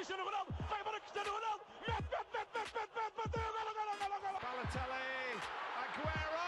Cristiano 0.00 0.24
Ronaldo, 0.24 0.54
vai 0.66 0.80
embora 0.80 0.98
Cristiano 0.98 1.30
Ronaldo, 1.30 1.64
mete, 1.86 1.92
mete, 1.92 2.24
mete, 2.32 2.48
mete, 2.56 2.72
mete, 2.72 2.90
mete, 2.96 3.16
bateu, 3.18 3.52
golo, 3.52 3.74
golo, 3.74 3.92
golo, 4.00 4.20
golo. 4.22 4.38
Balotelli, 4.40 5.40
Aguero! 5.82 6.40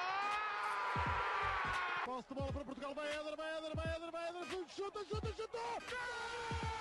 Posse 2.07 2.29
de 2.29 2.35
bola 2.35 2.53
para 2.53 2.65
Portugal, 2.65 2.95
vai 2.95 3.09
Éder, 3.09 3.37
vai 3.37 3.59
Éder, 3.59 3.77
vai 3.77 3.95
Éder, 3.95 4.11
vai 4.11 4.29
Éder, 4.31 4.47
chuta, 4.75 5.05
chuta, 5.05 5.33
chuta! 5.37 6.72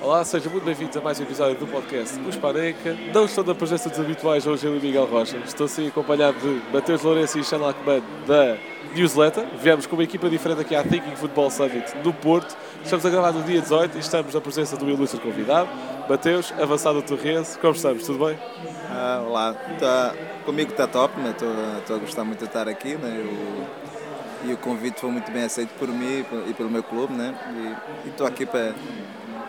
Olá, 0.00 0.24
sejam 0.24 0.52
muito 0.52 0.64
bem-vindos 0.64 0.96
a 0.96 1.00
mais 1.00 1.18
um 1.18 1.24
episódio 1.24 1.58
do 1.58 1.66
podcast 1.66 2.20
Os 2.20 2.36
Paneca. 2.36 2.96
Não 3.12 3.24
estou 3.24 3.42
na 3.42 3.52
presença 3.52 3.88
dos 3.88 3.98
habituais 3.98 4.46
hoje 4.46 4.64
eu 4.64 4.76
e 4.76 4.80
Miguel 4.80 5.06
Rocha. 5.06 5.36
Estou 5.38 5.66
sim 5.66 5.88
acompanhado 5.88 6.38
de 6.38 6.62
Mateus 6.72 7.02
Lourenço 7.02 7.36
e 7.36 7.42
Xan 7.42 7.58
Lachman 7.58 8.00
da 8.24 8.56
Newsletter. 8.94 9.44
Viemos 9.60 9.86
com 9.86 9.96
uma 9.96 10.04
equipa 10.04 10.30
diferente 10.30 10.60
aqui 10.60 10.76
à 10.76 10.84
Thinking 10.84 11.16
Football 11.16 11.50
Summit 11.50 11.96
no 12.04 12.12
Porto. 12.12 12.56
Estamos 12.84 13.04
a 13.04 13.10
gravar 13.10 13.32
no 13.32 13.42
dia 13.42 13.60
18 13.60 13.96
e 13.96 14.00
estamos 14.00 14.34
na 14.34 14.40
presença 14.40 14.76
do 14.76 14.88
ilustre 14.88 15.20
convidado, 15.20 15.68
Mateus, 16.08 16.54
avançado 16.60 17.02
Torrense. 17.02 17.58
Como 17.58 17.74
estamos? 17.74 18.06
Tudo 18.06 18.24
bem? 18.24 18.38
Ah, 18.90 19.24
olá, 19.26 19.54
tá, 19.80 20.14
comigo 20.44 20.70
está 20.70 20.86
top, 20.86 21.18
né? 21.20 21.34
estou 21.80 21.96
a 21.96 21.98
gostar 21.98 22.22
muito 22.22 22.38
de 22.38 22.44
estar 22.44 22.68
aqui 22.68 22.94
né? 22.94 23.24
O, 23.24 24.48
e 24.48 24.52
o 24.52 24.56
convite 24.58 25.00
foi 25.00 25.10
muito 25.10 25.32
bem 25.32 25.42
aceito 25.42 25.70
por 25.76 25.88
mim 25.88 26.24
e 26.48 26.54
pelo 26.54 26.70
meu 26.70 26.84
clube 26.84 27.12
né? 27.12 27.34
e 28.04 28.08
estou 28.08 28.24
aqui 28.24 28.46
para 28.46 28.72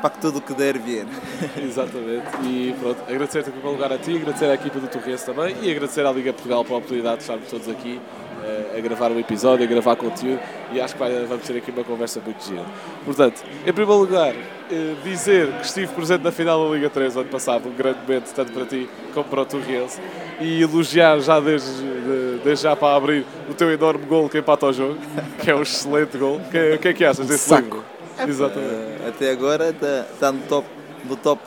para 0.02 0.09
que 0.12 0.20
tudo 0.20 0.38
o 0.39 0.41
que 0.41 0.53
der 0.53 0.77
vier. 0.77 1.05
Exatamente. 1.62 2.26
E 2.44 2.76
pronto, 2.80 3.02
agradecer-te 3.08 3.49
em 3.49 3.53
primeiro 3.53 3.76
lugar 3.77 3.91
a 3.94 3.98
ti, 3.98 4.16
agradecer 4.17 4.45
à 4.45 4.53
equipa 4.53 4.80
do 4.80 4.88
Torrense 4.88 5.25
também 5.25 5.55
e 5.62 5.72
agradecer 5.72 6.05
à 6.05 6.12
Liga 6.12 6.34
Portugal 6.34 6.63
pela 6.63 6.78
oportunidade 6.78 7.17
de 7.17 7.22
estarmos 7.23 7.50
todos 7.50 7.67
aqui 7.69 8.00
eh, 8.44 8.78
a 8.78 8.81
gravar 8.81 9.11
um 9.11 9.19
episódio, 9.19 9.66
a 9.66 9.67
gravar 9.67 9.95
conteúdo 9.95 10.39
e 10.72 10.80
acho 10.80 10.94
que 10.94 11.00
vai, 11.00 11.11
vamos 11.25 11.45
ter 11.45 11.58
aqui 11.58 11.72
uma 11.72 11.83
conversa 11.83 12.22
muito 12.23 12.44
gira. 12.45 12.64
Portanto, 13.06 13.44
em 13.66 13.73
primeiro 13.73 14.00
lugar, 14.02 14.33
eh, 14.72 14.95
dizer 15.03 15.52
que 15.59 15.66
estive 15.66 15.88
presente 15.94 16.23
na 16.23 16.31
final 16.31 16.67
da 16.69 16.75
Liga 16.75 16.89
3 16.89 17.17
ano 17.17 17.30
passado, 17.30 17.67
um 17.67 17.73
grande 17.73 18.00
momento 18.02 18.34
tanto 18.34 18.52
para 18.53 18.66
ti 18.66 18.89
como 19.13 19.25
para 19.25 19.41
o 19.41 19.45
Torrense 19.45 20.00
e 20.39 20.61
elogiar 20.61 21.19
já 21.19 21.39
desde, 21.39 21.69
de- 21.81 22.39
desde 22.44 22.63
já 22.63 22.75
para 22.75 22.95
abrir 22.95 23.25
o 23.50 23.53
teu 23.53 23.69
enorme 23.72 24.06
gol 24.06 24.30
que 24.30 24.38
empata 24.38 24.67
o 24.67 24.72
jogo, 24.73 24.97
que 25.41 25.52
é 25.52 25.56
um 25.56 25.61
excelente 25.61 26.17
gol. 26.17 26.38
O 26.38 26.50
que, 26.50 26.78
que 26.78 26.88
é 26.88 26.94
que 26.94 27.03
achas 27.03 27.28
desse 27.28 27.50
Saco. 27.50 27.63
livro? 27.63 27.84
Exatamente. 28.28 29.03
Ah, 29.06 29.09
até 29.09 29.31
agora 29.31 29.70
está 29.70 30.06
tá 30.20 30.31
no 30.31 30.42
top, 30.42 30.67
no 31.06 31.16
top, 31.16 31.42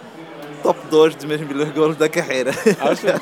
top 0.62 0.80
2 0.88 1.14
dos 1.14 1.24
meus 1.24 1.40
melhores 1.40 1.72
golos 1.72 1.96
da 1.96 2.08
carreira. 2.08 2.50
Acha? 2.80 3.20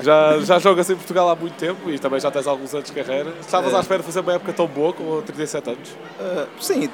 Já, 0.00 0.38
já 0.40 0.58
jogas 0.58 0.88
em 0.88 0.94
Portugal 0.94 1.28
há 1.28 1.34
muito 1.34 1.54
tempo 1.56 1.90
e 1.90 1.98
também 1.98 2.20
já 2.20 2.30
tens 2.30 2.46
alguns 2.46 2.72
anos 2.72 2.86
de 2.86 2.92
carreira. 2.92 3.32
Estavas 3.40 3.74
à 3.74 3.80
espera 3.80 4.00
de 4.00 4.06
fazer 4.06 4.20
uma 4.20 4.32
época 4.32 4.52
tão 4.52 4.66
boa 4.66 4.92
com 4.92 5.20
37 5.22 5.70
anos? 5.70 5.88
Ah, 6.20 6.46
sim, 6.60 6.88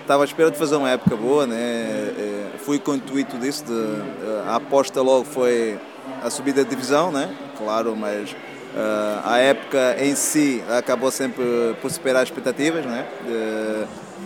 estava 0.00 0.24
à 0.24 0.26
espera 0.26 0.50
de 0.50 0.58
fazer 0.58 0.76
uma 0.76 0.90
época 0.90 1.14
boa, 1.14 1.46
né? 1.46 1.56
Eh, 1.56 2.46
fui 2.64 2.80
com 2.80 2.90
o 2.90 2.94
intuito 2.96 3.38
disso, 3.38 3.64
de, 3.64 3.72
eh, 3.72 4.42
a 4.48 4.56
aposta 4.56 5.00
logo 5.00 5.24
foi 5.24 5.78
a 6.22 6.28
subida 6.28 6.64
de 6.64 6.70
divisão, 6.70 7.12
né? 7.12 7.32
Claro, 7.56 7.94
mas 7.94 8.34
ah, 8.76 9.22
a 9.24 9.38
época 9.38 9.96
em 10.00 10.16
si 10.16 10.62
acabou 10.68 11.10
sempre 11.10 11.44
por 11.80 11.90
superar 11.90 12.22
as 12.22 12.28
expectativas, 12.28 12.84
né? 12.84 13.06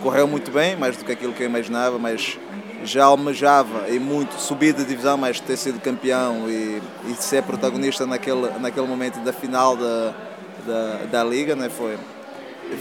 Correu 0.01 0.27
muito 0.27 0.51
bem, 0.51 0.75
mais 0.75 0.97
do 0.97 1.03
que 1.03 1.11
aquilo 1.11 1.33
que 1.33 1.43
eu 1.43 1.47
imaginava, 1.47 1.97
mas 1.97 2.37
já 2.83 3.05
almejava 3.05 3.89
e 3.89 3.99
muito 3.99 4.39
subir 4.39 4.73
de 4.73 4.85
divisão, 4.85 5.17
mas 5.17 5.39
ter 5.39 5.57
sido 5.57 5.79
campeão 5.79 6.49
e, 6.49 6.81
e 7.07 7.15
ser 7.15 7.43
protagonista 7.43 8.05
naquele, 8.05 8.49
naquele 8.59 8.87
momento 8.87 9.19
da 9.23 9.33
final 9.33 9.75
da, 9.75 10.13
da, 10.65 10.99
da 11.11 11.23
liga, 11.23 11.55
né? 11.55 11.69
Foi, 11.69 11.97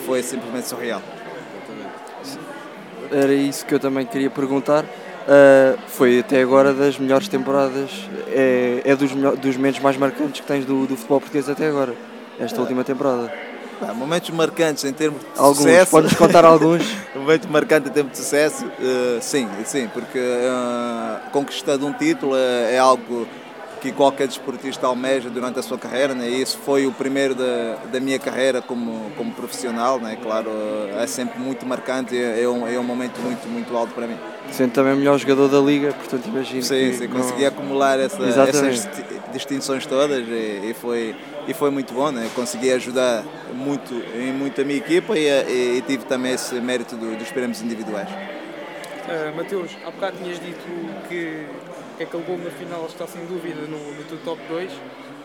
foi 0.06 0.22
simplesmente 0.22 0.68
surreal. 0.68 1.02
Era 3.11 3.33
isso 3.33 3.64
que 3.64 3.74
eu 3.74 3.80
também 3.80 4.05
queria 4.05 4.30
perguntar. 4.30 4.84
Uh, 4.84 5.78
foi 5.89 6.18
até 6.18 6.42
agora 6.42 6.74
das 6.74 6.98
melhores 6.98 7.28
temporadas, 7.28 7.90
é, 8.28 8.83
é 8.84 8.94
dos, 8.94 9.10
dos 9.10 9.56
momentos 9.56 9.80
mais 9.80 9.96
marcantes 9.96 10.42
que 10.42 10.46
tens 10.46 10.66
do, 10.66 10.86
do 10.86 10.96
futebol 10.96 11.18
português 11.18 11.48
até 11.48 11.66
agora, 11.66 11.94
esta 12.39 12.60
última 12.60 12.84
temporada. 12.84 13.33
Pá, 13.80 13.92
momentos 13.92 14.30
marcantes 14.30 14.85
em 14.85 14.92
termos 14.92 15.20
de 15.20 15.27
Alguns, 15.36 15.57
sucesso. 15.58 15.90
podes 15.90 16.12
contar 16.14 16.45
alguns? 16.45 16.85
momento 17.14 17.48
marcante 17.48 17.89
em 17.89 17.92
termos 17.92 18.12
de 18.12 18.18
sucesso, 18.18 18.64
eh, 18.80 19.18
sim, 19.20 19.48
sim, 19.64 19.89
porque 19.92 20.18
eh, 20.18 21.18
conquistando 21.33 21.86
um 21.86 21.92
título 21.92 22.36
é, 22.36 22.74
é 22.74 22.79
algo 22.79 23.27
que 23.84 23.92
qualquer 23.92 24.27
desportista 24.27 24.86
almeja 24.86 25.28
durante 25.28 25.58
a 25.58 25.62
sua 25.62 25.77
carreira, 25.77 26.14
né? 26.14 26.27
e 26.27 26.40
isso 26.40 26.56
foi 26.56 26.86
o 26.86 26.92
primeiro 26.92 27.34
da, 27.34 27.77
da 27.92 28.00
minha 28.00 28.18
carreira 28.18 28.62
como, 28.62 29.11
como 29.14 29.30
profissional, 29.33 30.00
né? 30.00 30.17
claro, 30.22 30.48
é 30.98 31.06
sempre 31.06 31.39
muito 31.39 31.67
marcante, 31.67 32.17
é, 32.17 32.42
é 32.42 32.48
um, 32.48 32.67
é 32.67 32.78
um 32.78 32.83
momento 32.83 33.20
muito, 33.20 33.46
muito 33.46 33.77
alto 33.77 33.92
para 33.92 34.06
mim. 34.06 34.17
Sendo 34.50 34.72
também 34.72 34.95
o 34.95 34.96
melhor 34.96 35.18
jogador 35.18 35.48
da 35.48 35.58
liga, 35.61 35.92
portanto 35.92 36.27
imagino 36.27 36.62
Sim, 36.62 36.74
que 36.74 36.92
sim, 36.95 37.08
não- 37.08 37.20
consegui 37.20 37.45
acumular 37.45 38.00
essa, 38.00 38.22
essas 38.22 38.74
disti- 38.86 39.05
distinções 39.34 39.84
todas 39.84 40.27
e, 40.27 40.70
e 40.70 40.74
foi, 40.80 41.14
e 41.46 41.52
foi 41.52 41.70
muito 41.70 41.92
bom, 41.92 42.11
né? 42.11 42.30
consegui 42.34 42.72
ajudar 42.72 43.22
muito, 43.52 43.92
em 44.18 44.33
muito 44.33 44.58
a 44.62 44.64
minha 44.64 44.78
equipa 44.78 45.14
e, 45.18 45.27
e- 45.28 45.77
e 45.77 45.83
tive 45.83 46.05
também 46.06 46.33
esse 46.33 46.55
mérito 46.55 46.96
do- 46.96 47.16
dos 47.18 47.30
prémios 47.30 47.61
individuais. 47.61 48.08
Uh, 48.08 49.36
Mateus, 49.36 49.70
há 49.84 49.90
bocado 49.90 50.16
tinhas 50.16 50.40
dito 50.40 50.58
que, 51.06 51.45
que 51.96 52.02
aquele 52.05 52.22
gol 52.24 52.38
na 52.38 52.50
final 52.50 52.86
está 52.86 53.06
sem 53.06 53.24
dúvida 53.27 53.62
no, 53.62 53.94
no 53.94 54.05
teu 54.05 54.18
top 54.24 54.40
2, 54.48 54.70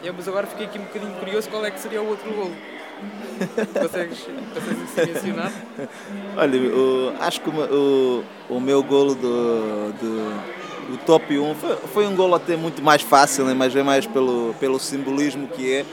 é, 0.04 0.12
mas 0.12 0.28
agora 0.28 0.48
fiquei 0.48 0.66
aqui 0.66 0.80
um 0.80 0.84
bocadinho 0.84 1.14
curioso 1.14 1.50
qual 1.50 1.66
é 1.66 1.72
que 1.72 1.80
seria 1.80 2.02
o 2.02 2.08
outro 2.08 2.32
gol. 2.32 2.52
consegues, 3.82 4.28
consegues 4.54 5.14
mencionar? 5.14 5.52
Olha, 6.36 6.60
o- 6.76 7.14
acho 7.22 7.40
que 7.42 7.50
o, 7.50 8.24
o, 8.50 8.56
o 8.56 8.60
meu 8.60 8.84
golo 8.84 9.16
do, 9.16 9.94
do, 9.94 10.92
do 10.92 10.98
top 11.06 11.38
1 11.40 11.56
foi, 11.56 11.76
foi 11.94 12.08
um 12.08 12.16
golo 12.16 12.36
até 12.36 12.58
muito 12.58 12.82
mais 12.82 13.02
fácil, 13.02 13.46
né? 13.46 13.54
mas 13.54 13.74
é 13.76 13.84
mais 13.84 14.06
pelo, 14.06 14.54
pelo 14.60 14.78
simbolismo 14.80 15.48
que 15.48 15.74
é. 15.74 15.86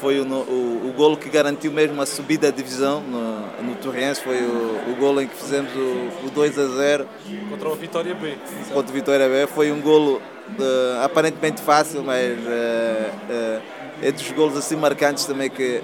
Foi 0.00 0.20
o, 0.20 0.24
o, 0.24 0.88
o 0.88 0.92
golo 0.96 1.16
que 1.16 1.28
garantiu 1.30 1.72
mesmo 1.72 2.00
a 2.02 2.06
subida 2.06 2.50
da 2.50 2.56
divisão 2.56 3.00
no, 3.00 3.62
no 3.70 3.74
Torrense, 3.76 4.20
foi 4.22 4.36
o, 4.42 4.92
o 4.92 4.96
golo 4.98 5.20
em 5.20 5.26
que 5.28 5.36
fizemos 5.36 5.72
o, 5.74 6.26
o 6.26 6.30
2 6.34 6.58
a 6.58 6.66
0 6.68 7.06
Contra 7.50 7.68
o 7.68 7.74
Vitória 7.74 8.14
B. 8.14 8.34
contra 8.72 8.90
o 8.90 8.94
Vitória 8.94 9.28
B. 9.28 9.46
Foi 9.46 9.70
um 9.72 9.80
golo 9.80 10.20
eh, 10.60 11.00
aparentemente 11.04 11.62
fácil, 11.62 12.02
mas 12.02 12.18
eh, 12.20 13.10
eh, 13.30 13.60
é 14.02 14.12
dos 14.12 14.28
golos 14.32 14.56
assim 14.56 14.76
marcantes 14.76 15.24
também 15.24 15.48
que, 15.48 15.80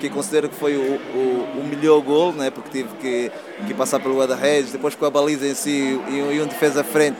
que 0.00 0.10
considero 0.10 0.48
que 0.48 0.56
foi 0.56 0.76
o, 0.76 0.80
o, 1.14 1.60
o 1.60 1.64
melhor 1.68 2.00
golo, 2.02 2.32
né? 2.32 2.50
porque 2.50 2.70
tive 2.70 2.88
que, 3.00 3.30
que 3.66 3.72
passar 3.74 4.00
pelo 4.00 4.18
guarda-redes, 4.18 4.72
depois 4.72 4.94
com 4.94 5.06
a 5.06 5.10
baliza 5.10 5.46
em 5.46 5.54
si 5.54 5.70
e, 6.10 6.20
um- 6.22 6.32
e 6.32 6.40
um 6.42 6.46
defesa 6.46 6.80
à 6.82 6.84
frente, 6.84 7.16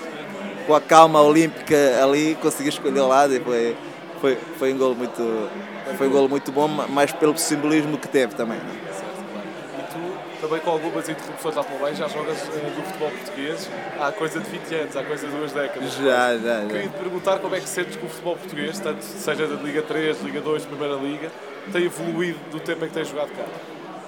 com 0.66 0.74
a 0.74 0.80
calma 0.80 1.20
olímpica 1.22 1.76
ali, 2.02 2.36
consegui 2.42 2.68
escolher 2.68 3.00
o 3.00 3.08
lado 3.08 3.34
e 3.34 3.40
foi, 3.40 3.76
foi, 4.20 4.38
foi 4.58 4.72
um 4.74 4.78
golo 4.78 4.94
muito, 4.96 5.22
foi 5.96 6.08
um 6.08 6.10
golo 6.10 6.28
muito 6.28 6.50
bom, 6.52 6.68
mas 6.68 7.12
pelo 7.12 7.36
simbolismo 7.36 7.96
que 7.98 8.08
teve 8.08 8.34
também. 8.34 8.58
E 8.58 9.82
tu, 9.92 10.40
também 10.40 10.60
com 10.60 10.70
algumas 10.70 11.08
interrupções 11.08 11.54
lá 11.54 11.62
pelo 11.64 11.94
já 11.94 12.08
jogas 12.08 12.36
eh, 12.54 12.72
no 12.76 12.82
futebol 12.84 13.10
português 13.10 13.68
há 14.00 14.12
coisa 14.12 14.40
de 14.40 14.50
20 14.50 14.74
anos, 14.74 14.96
há 14.96 15.02
coisa 15.04 15.26
de 15.26 15.32
duas 15.36 15.52
décadas. 15.52 15.92
Já, 15.94 16.36
já, 16.38 16.60
já. 16.62 16.66
Queria 16.66 16.88
te 16.88 16.96
perguntar 16.98 17.38
como 17.38 17.54
é 17.54 17.60
que 17.60 17.68
sentes 17.68 17.96
que 17.96 18.04
o 18.06 18.08
futebol 18.08 18.36
português, 18.36 18.78
tanto 18.80 19.02
seja 19.02 19.46
da 19.46 19.62
Liga 19.62 19.82
3, 19.82 20.20
Liga 20.22 20.40
2, 20.40 20.64
Primeira 20.64 20.94
Liga, 20.96 21.30
tem 21.72 21.84
evoluído 21.84 22.38
do 22.50 22.60
tempo 22.60 22.84
em 22.84 22.88
que 22.88 22.94
tens 22.94 23.08
jogado 23.08 23.30
cá. 23.30 23.44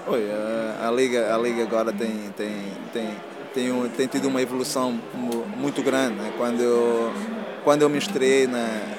Oi, 0.07 0.29
a, 0.31 0.89
a 0.89 0.91
liga, 0.91 1.35
a 1.35 1.39
liga 1.39 1.63
agora 1.63 1.93
tem 1.93 2.31
tem 2.37 2.53
tem 2.93 3.09
tem, 3.55 3.73
um- 3.73 3.89
tem 3.89 4.07
tido 4.09 4.27
uma 4.29 4.43
evolução 4.43 4.99
mu- 5.15 5.47
muito 5.57 5.81
grande. 5.83 6.17
né? 6.17 6.33
Quando 6.37 6.61
eu 6.61 7.13
quando 7.63 7.83
eu 7.83 7.89
me 7.89 7.97
estreiei 7.99 8.47
na 8.47 8.59
eh, 8.59 8.97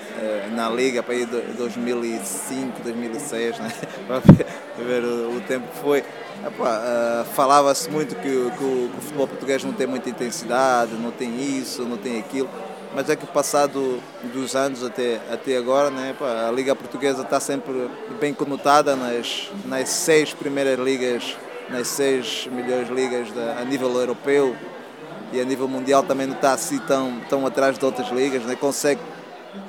na 0.53 0.69
liga 0.69 1.03
para 1.03 1.16
de 1.16 1.25
2005, 1.57 2.81
2006, 2.84 3.59
né? 3.59 3.72
para 4.07 4.19
ver, 4.84 5.03
o, 5.03 5.41
tempo 5.47 5.67
que 5.67 5.79
foi. 5.79 5.99
Epá, 6.45 6.67
ah, 6.67 7.25
Falava-se 7.34 7.90
muito 7.90 8.16
que, 8.16 8.28
o- 8.28 8.51
que 8.51 8.63
o, 8.63 8.90
futebol 9.01 9.28
português 9.28 9.63
não 9.63 9.73
tem 9.73 9.87
muita 9.87 10.09
intensidade, 10.09 10.93
não 10.93 11.11
tem 11.11 11.35
isso, 11.57 11.84
não 11.84 11.97
tem 11.97 12.19
aquilo. 12.19 12.49
Mas 12.93 13.09
é 13.09 13.16
que 13.16 13.25
passado 13.28 13.99
dos 14.34 14.55
anos 14.55 14.81
até, 14.84 15.19
até 15.29 15.57
agora, 15.57 15.90
né, 15.90 16.16
a 16.47 16.51
Liga 16.51 16.73
Portuguesa 16.73 17.23
está 17.23 17.41
sempre 17.41 17.90
bem 18.22 18.34
conotada 18.34 18.95
nas, 18.95 19.51
nas 19.66 19.90
seis 19.90 20.34
primeiras 20.34 20.79
ligas, 20.79 21.35
nas 21.69 21.90
seis 21.90 22.47
melhores 22.49 22.87
ligas 22.90 23.29
da, 23.31 23.57
a 23.59 23.66
nível 23.66 23.93
europeu 23.93 24.55
e 25.34 25.41
a 25.41 25.43
nível 25.43 25.67
mundial 25.67 26.03
também 26.03 26.25
não 26.25 26.35
está 26.35 26.53
assim 26.53 26.78
tão, 26.79 27.19
tão 27.28 27.45
atrás 27.45 27.78
de 27.78 27.84
outras 27.84 28.09
ligas, 28.11 28.43
né, 28.43 28.55
consegue 28.55 29.01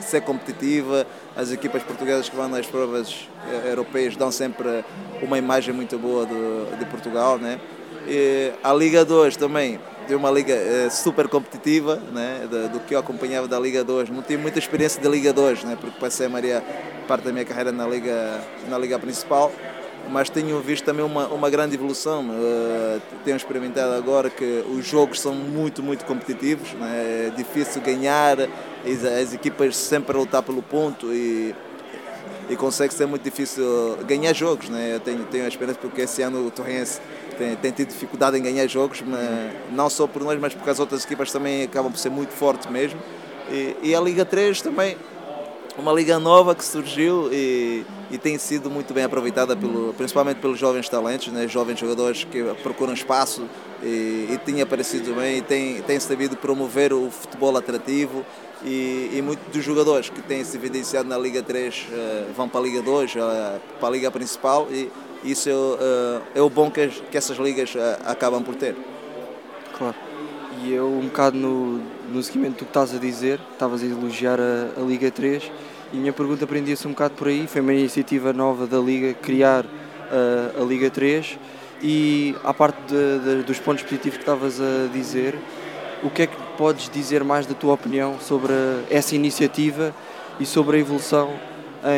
ser 0.00 0.20
competitiva. 0.22 1.06
As 1.36 1.50
equipas 1.52 1.82
portuguesas 1.82 2.28
que 2.28 2.36
vão 2.36 2.48
nas 2.48 2.66
provas 2.66 3.28
eh, 3.50 3.70
europeias 3.70 4.16
dão 4.16 4.30
sempre 4.30 4.84
uma 5.22 5.38
imagem 5.38 5.74
muito 5.74 5.98
boa 5.98 6.24
do, 6.24 6.78
de 6.78 6.84
Portugal. 6.86 7.38
Né? 7.38 7.60
E 8.06 8.52
a 8.62 8.72
Liga 8.72 9.04
2 9.04 9.36
também 9.36 9.80
é 10.08 10.14
uma 10.14 10.30
liga 10.30 10.54
eh, 10.54 10.88
super 10.90 11.28
competitiva, 11.28 11.96
né? 12.12 12.46
do, 12.48 12.68
do 12.74 12.80
que 12.80 12.94
eu 12.94 12.98
acompanhava 12.98 13.48
da 13.48 13.58
Liga 13.58 13.82
2. 13.82 14.10
Não 14.10 14.22
tive 14.22 14.40
muita 14.40 14.58
experiência 14.58 15.02
da 15.02 15.08
Liga 15.08 15.32
2, 15.32 15.64
né? 15.64 15.76
porque 15.80 15.98
passei 15.98 16.26
a 16.26 16.28
maioria 16.28 16.62
parte 17.06 17.24
da 17.24 17.32
minha 17.32 17.44
carreira 17.44 17.72
na 17.72 17.86
Liga, 17.86 18.40
na 18.68 18.78
liga 18.78 18.98
principal. 18.98 19.52
Mas 20.10 20.30
tenho 20.30 20.60
visto 20.60 20.84
também 20.84 21.04
uma, 21.04 21.26
uma 21.28 21.50
grande 21.50 21.74
evolução. 21.74 22.24
Uh, 22.30 23.00
tenho 23.24 23.36
experimentado 23.36 23.92
agora 23.94 24.30
que 24.30 24.64
os 24.70 24.86
jogos 24.86 25.20
são 25.20 25.34
muito, 25.34 25.82
muito 25.82 26.04
competitivos, 26.04 26.72
né? 26.74 27.28
é 27.28 27.32
difícil 27.36 27.80
ganhar, 27.82 28.38
as, 28.40 29.04
as 29.04 29.34
equipas 29.34 29.76
sempre 29.76 30.16
a 30.16 30.20
lutar 30.20 30.42
pelo 30.42 30.62
ponto 30.62 31.12
e, 31.12 31.54
e 32.48 32.56
consegue 32.56 32.94
ser 32.94 33.06
muito 33.06 33.22
difícil 33.22 33.98
ganhar 34.06 34.32
jogos. 34.32 34.68
Né? 34.68 34.94
Eu 34.94 35.00
tenho, 35.00 35.24
tenho 35.24 35.44
a 35.44 35.48
experiência 35.48 35.80
porque 35.80 36.02
esse 36.02 36.22
ano 36.22 36.46
o 36.46 36.50
Torrense 36.50 37.00
tem, 37.36 37.56
tem 37.56 37.72
tido 37.72 37.88
dificuldade 37.88 38.38
em 38.38 38.42
ganhar 38.42 38.66
jogos, 38.66 39.02
mas 39.04 39.52
não 39.72 39.90
só 39.90 40.06
por 40.06 40.22
nós, 40.22 40.38
mas 40.40 40.54
porque 40.54 40.70
as 40.70 40.78
outras 40.78 41.04
equipas 41.04 41.30
também 41.32 41.64
acabam 41.64 41.90
por 41.90 41.98
ser 41.98 42.10
muito 42.10 42.30
fortes 42.30 42.70
mesmo. 42.70 42.98
E, 43.50 43.76
e 43.82 43.94
a 43.94 44.00
Liga 44.00 44.24
3 44.24 44.60
também 44.62 44.96
uma 45.78 45.92
liga 45.92 46.18
nova 46.18 46.54
que 46.54 46.64
surgiu 46.64 47.30
e, 47.32 47.84
e 48.10 48.18
tem 48.18 48.38
sido 48.38 48.70
muito 48.70 48.94
bem 48.94 49.04
aproveitada 49.04 49.54
pelo, 49.54 49.92
principalmente 49.94 50.38
pelos 50.38 50.58
jovens 50.58 50.88
talentos, 50.88 51.28
né? 51.28 51.46
jovens 51.46 51.78
jogadores 51.78 52.24
que 52.24 52.42
procuram 52.62 52.94
espaço 52.94 53.44
e, 53.82 54.28
e 54.32 54.40
tem 54.44 54.62
aparecido 54.62 55.14
bem 55.14 55.38
e 55.38 55.42
tem, 55.42 55.82
tem 55.82 56.00
sabido 56.00 56.36
promover 56.36 56.92
o 56.92 57.10
futebol 57.10 57.56
atrativo 57.56 58.24
e, 58.64 59.10
e 59.12 59.22
muitos 59.22 59.52
dos 59.52 59.62
jogadores 59.62 60.08
que 60.08 60.22
têm 60.22 60.42
se 60.44 60.56
evidenciado 60.56 61.08
na 61.08 61.18
Liga 61.18 61.42
3 61.42 61.74
uh, 61.74 61.92
eh, 61.92 62.26
vão 62.34 62.48
para 62.48 62.60
a 62.60 62.62
Liga 62.62 62.80
2, 62.80 63.14
uh, 63.14 63.18
eh, 63.18 63.60
para 63.78 63.88
a 63.88 63.92
Liga 63.92 64.10
principal 64.10 64.66
e 64.70 64.90
isso 65.22 65.50
é, 65.50 65.52
uh, 65.52 66.22
é 66.36 66.40
o 66.40 66.48
bom 66.48 66.70
que, 66.70 66.80
as, 66.80 66.94
que 66.94 67.18
essas 67.18 67.36
ligas 67.36 67.74
acabam 68.04 68.42
por 68.42 68.54
ter. 68.54 68.74
Claro. 69.76 69.94
E 70.62 70.72
eu 70.72 70.88
um 70.88 71.06
bocado 71.06 71.36
no, 71.36 71.82
no 72.12 72.22
seguimento 72.22 72.58
do 72.58 72.58
que 72.58 72.64
estás 72.64 72.94
a 72.94 72.98
dizer, 72.98 73.40
estavas 73.52 73.82
a 73.82 73.86
elogiar 73.86 74.38
a, 74.40 74.80
a 74.80 74.84
Liga 74.84 75.10
3 75.10 75.50
e 75.92 75.96
a 75.96 76.00
minha 76.00 76.12
pergunta 76.12 76.46
prendia-se 76.46 76.86
um 76.86 76.90
bocado 76.90 77.14
por 77.14 77.28
aí. 77.28 77.46
Foi 77.46 77.60
uma 77.60 77.72
iniciativa 77.72 78.32
nova 78.32 78.66
da 78.66 78.78
Liga 78.78 79.14
criar 79.14 79.64
uh, 79.64 80.62
a 80.62 80.64
Liga 80.64 80.90
3 80.90 81.38
e, 81.82 82.34
à 82.42 82.52
parte 82.54 82.78
de, 82.88 83.18
de, 83.18 83.42
dos 83.42 83.58
pontos 83.58 83.82
positivos 83.82 84.16
que 84.16 84.22
estavas 84.22 84.60
a 84.60 84.88
dizer, 84.92 85.38
o 86.02 86.10
que 86.10 86.22
é 86.22 86.26
que 86.26 86.36
podes 86.56 86.88
dizer 86.88 87.22
mais 87.24 87.46
da 87.46 87.54
tua 87.54 87.74
opinião 87.74 88.18
sobre 88.20 88.52
essa 88.90 89.14
iniciativa 89.14 89.94
e 90.38 90.46
sobre 90.46 90.76
a 90.76 90.80
evolução 90.80 91.34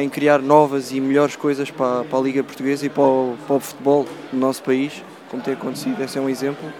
em 0.00 0.08
criar 0.08 0.40
novas 0.40 0.92
e 0.92 1.00
melhores 1.00 1.36
coisas 1.36 1.70
para, 1.70 2.04
para 2.04 2.18
a 2.18 2.22
Liga 2.22 2.42
Portuguesa 2.42 2.86
e 2.86 2.88
para 2.88 3.02
o, 3.02 3.36
para 3.46 3.56
o 3.56 3.60
futebol 3.60 4.06
no 4.32 4.40
nosso 4.40 4.62
país, 4.62 5.02
como 5.30 5.42
tem 5.42 5.54
acontecido? 5.54 6.02
Esse 6.02 6.18
é 6.18 6.20
um 6.20 6.28
exemplo. 6.28 6.70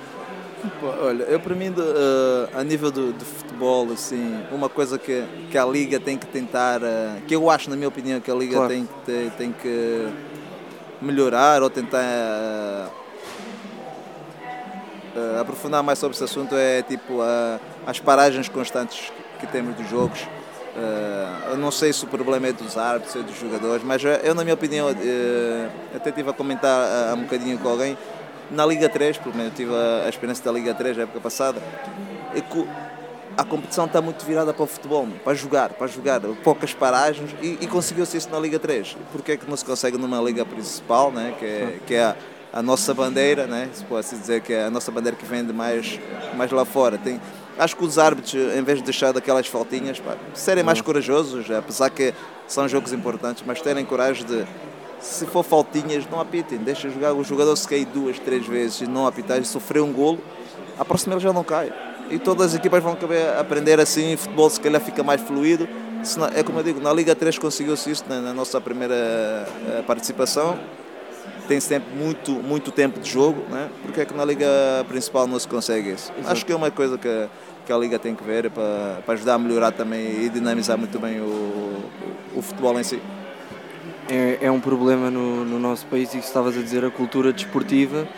Olha, 1.00 1.25
eu 1.25 1.38
para 1.38 1.55
mim, 1.55 1.69
uh, 1.69 2.49
a 2.52 2.64
nível 2.64 2.90
do, 2.90 3.12
do, 3.12 3.25
futebol, 3.25 3.93
assim, 3.93 4.43
uma 4.50 4.69
coisa 4.69 4.99
que, 4.99 5.25
que 5.50 5.56
a 5.56 5.64
Liga 5.64 6.00
tem 6.00 6.19
que 6.19 6.26
tentar, 6.26 6.81
uh, 6.82 7.20
que 7.26 7.34
eu 7.34 7.49
acho, 7.49 7.70
na 7.70 7.76
minha 7.76 7.88
opinião, 7.88 8.20
que 8.20 8.31
a 8.31 8.34
Liga 8.34 8.56
claro. 8.56 8.69
tem, 8.69 8.84
que 8.87 8.94
ter, 9.06 9.31
tem 9.32 9.52
que 9.52 10.08
melhorar 11.00 11.62
ou 11.62 11.70
tentar 11.70 12.90
uh, 15.14 15.40
aprofundar 15.40 15.82
mais 15.82 15.99
sobre 15.99 16.16
esse 16.16 16.25
assunto 16.25 16.55
é 16.56 16.82
tipo 16.82 17.20
as 17.87 18.00
paragens 18.00 18.49
constantes 18.49 19.12
que 19.38 19.46
temos 19.46 19.76
dos 19.76 19.88
jogos. 19.88 20.26
eu 21.50 21.56
não 21.56 21.70
sei 21.70 21.93
se 21.93 22.05
o 22.05 22.08
problema 22.08 22.49
é 22.49 22.52
dos 22.52 22.76
árbitros, 22.76 23.14
é 23.14 23.20
dos 23.20 23.38
jogadores, 23.38 23.84
mas 23.84 24.02
eu, 24.25 24.34
na 24.34 24.43
minha 24.43 24.55
opinião, 24.55 24.88
até 24.88 26.08
estive 26.08 26.31
a 26.31 26.32
comentar 26.32 27.10
há 27.10 27.14
um 27.14 27.22
bocadinho 27.22 27.58
com 27.58 27.69
alguém 27.69 27.96
na 28.50 28.64
Liga 28.64 28.88
3, 28.88 29.18
pelo 29.18 29.34
menos 29.34 29.52
eu 29.52 29.56
tive 29.56 29.72
a, 29.74 30.08
experiência 30.08 30.44
da 30.44 30.52
Liga 30.52 30.74
3 30.74 30.96
na 30.96 31.02
época 31.04 31.20
passada, 31.20 31.60
é 32.34 32.40
que 32.40 32.68
a 33.36 33.44
competição 33.44 33.84
está 33.86 34.02
muito 34.02 34.24
virada 34.24 34.52
para 34.52 34.64
o 34.64 34.66
futebol, 34.66 35.06
para 35.22 35.34
jogar, 35.34 35.70
para 35.70 35.86
jogar, 35.86 36.20
poucas 36.42 36.74
paragens 36.74 37.30
e, 37.40 37.58
e 37.60 37.66
conseguiu-se 37.66 38.16
isso 38.16 38.28
na 38.30 38.38
Liga 38.38 38.58
3. 38.58 38.96
Porquê 39.12 39.32
é 39.32 39.36
que 39.36 39.48
não 39.48 39.56
se 39.56 39.64
consegue 39.64 39.96
numa 39.96 40.20
liga 40.20 40.44
principal, 40.44 41.12
né? 41.12 41.34
que 41.38 41.44
é, 41.44 41.78
que 41.86 41.94
é 41.94 42.02
a, 42.02 42.16
a 42.52 42.62
nossa 42.62 42.92
bandeira, 42.92 43.46
né? 43.46 43.68
se 43.72 43.84
pode 43.84 44.08
dizer 44.08 44.40
que 44.40 44.52
é 44.52 44.64
a 44.64 44.70
nossa 44.70 44.90
bandeira 44.90 45.16
que 45.16 45.24
vende 45.24 45.52
mais, 45.52 46.00
mais 46.36 46.50
lá 46.50 46.64
fora. 46.64 46.98
Tem, 46.98 47.20
acho 47.56 47.76
que 47.76 47.84
os 47.84 47.96
árbitros, 47.96 48.34
em 48.34 48.62
vez 48.62 48.78
de 48.78 48.84
deixar 48.84 49.12
daquelas 49.12 49.46
faltinhas, 49.46 50.00
pá, 50.00 50.16
serem 50.34 50.64
mais 50.64 50.80
corajosos, 50.80 51.48
apesar 51.50 51.90
que 51.90 52.12
são 52.48 52.66
jogos 52.66 52.92
importantes, 52.92 53.44
mas 53.46 53.60
terem 53.60 53.84
coragem 53.84 54.26
de 54.26 54.44
se 55.00 55.26
for 55.26 55.42
faltinhas, 55.42 56.04
não 56.10 56.20
apitem, 56.20 56.58
deixa 56.58 56.88
jogar. 56.90 57.12
O 57.12 57.22
jogador 57.22 57.54
se 57.56 57.66
cair 57.66 57.86
duas, 57.86 58.18
três 58.18 58.46
vezes 58.46 58.80
e 58.80 58.86
não 58.86 59.06
apitar 59.06 59.38
e 59.38 59.44
sofrer 59.44 59.82
um 59.82 59.92
golo, 59.92 60.18
a 60.78 60.84
próxima 60.84 61.14
ele 61.14 61.20
já 61.20 61.32
não 61.32 61.44
cai. 61.44 61.72
E 62.10 62.18
todas 62.18 62.48
as 62.48 62.54
equipas 62.54 62.82
vão 62.82 62.96
aprender 63.38 63.78
assim, 63.80 64.16
futebol 64.16 64.48
se 64.48 64.60
calhar 64.60 64.80
fica 64.80 65.02
mais 65.02 65.20
fluido. 65.20 65.68
É 66.34 66.42
como 66.42 66.60
eu 66.60 66.62
digo, 66.62 66.80
na 66.80 66.92
Liga 66.92 67.14
3 67.14 67.38
conseguiu-se 67.38 67.90
isso 67.90 68.04
na, 68.08 68.32
nossa 68.32 68.60
primeira 68.60 68.94
eh, 68.94 69.82
participação. 69.86 70.58
Tem 71.46 71.60
sempre 71.60 71.94
muito, 71.94 72.32
muito 72.32 72.70
tempo 72.70 73.00
de 73.00 73.10
jogo, 73.10 73.42
né? 73.50 73.68
porque 73.82 74.02
é 74.02 74.04
que 74.04 74.14
na 74.14 74.24
Liga 74.24 74.46
principal 74.86 75.26
não 75.26 75.38
se 75.38 75.48
consegue 75.48 75.90
isso? 75.90 76.12
Exato. 76.12 76.32
Acho 76.32 76.46
que 76.46 76.52
é 76.52 76.56
uma 76.56 76.70
coisa 76.70 76.96
que, 76.96 77.28
que 77.66 77.72
a 77.72 77.76
Liga 77.76 77.98
tem 77.98 78.14
que 78.14 78.22
ver 78.22 78.50
para, 78.50 79.00
para 79.04 79.14
ajudar 79.14 79.34
a 79.34 79.38
melhorar 79.38 79.72
também 79.72 80.24
e 80.24 80.28
dinamizar 80.28 80.78
muito 80.78 80.98
bem 80.98 81.20
o, 81.20 81.82
o 82.36 82.42
futebol 82.42 82.78
em 82.78 82.84
si 82.84 83.00
é, 84.08 84.38
é 84.43 84.50
um 84.50 84.60
problema 84.60 85.10
no, 85.10 85.44
no, 85.44 85.58
nosso 85.58 85.87
país 85.87 86.14
e 86.14 86.19
estavas 86.19 86.56
a 86.56 86.62
dizer 86.62 86.84
a 86.84 86.90
cultura 86.90 87.32
desportiva, 87.32 88.08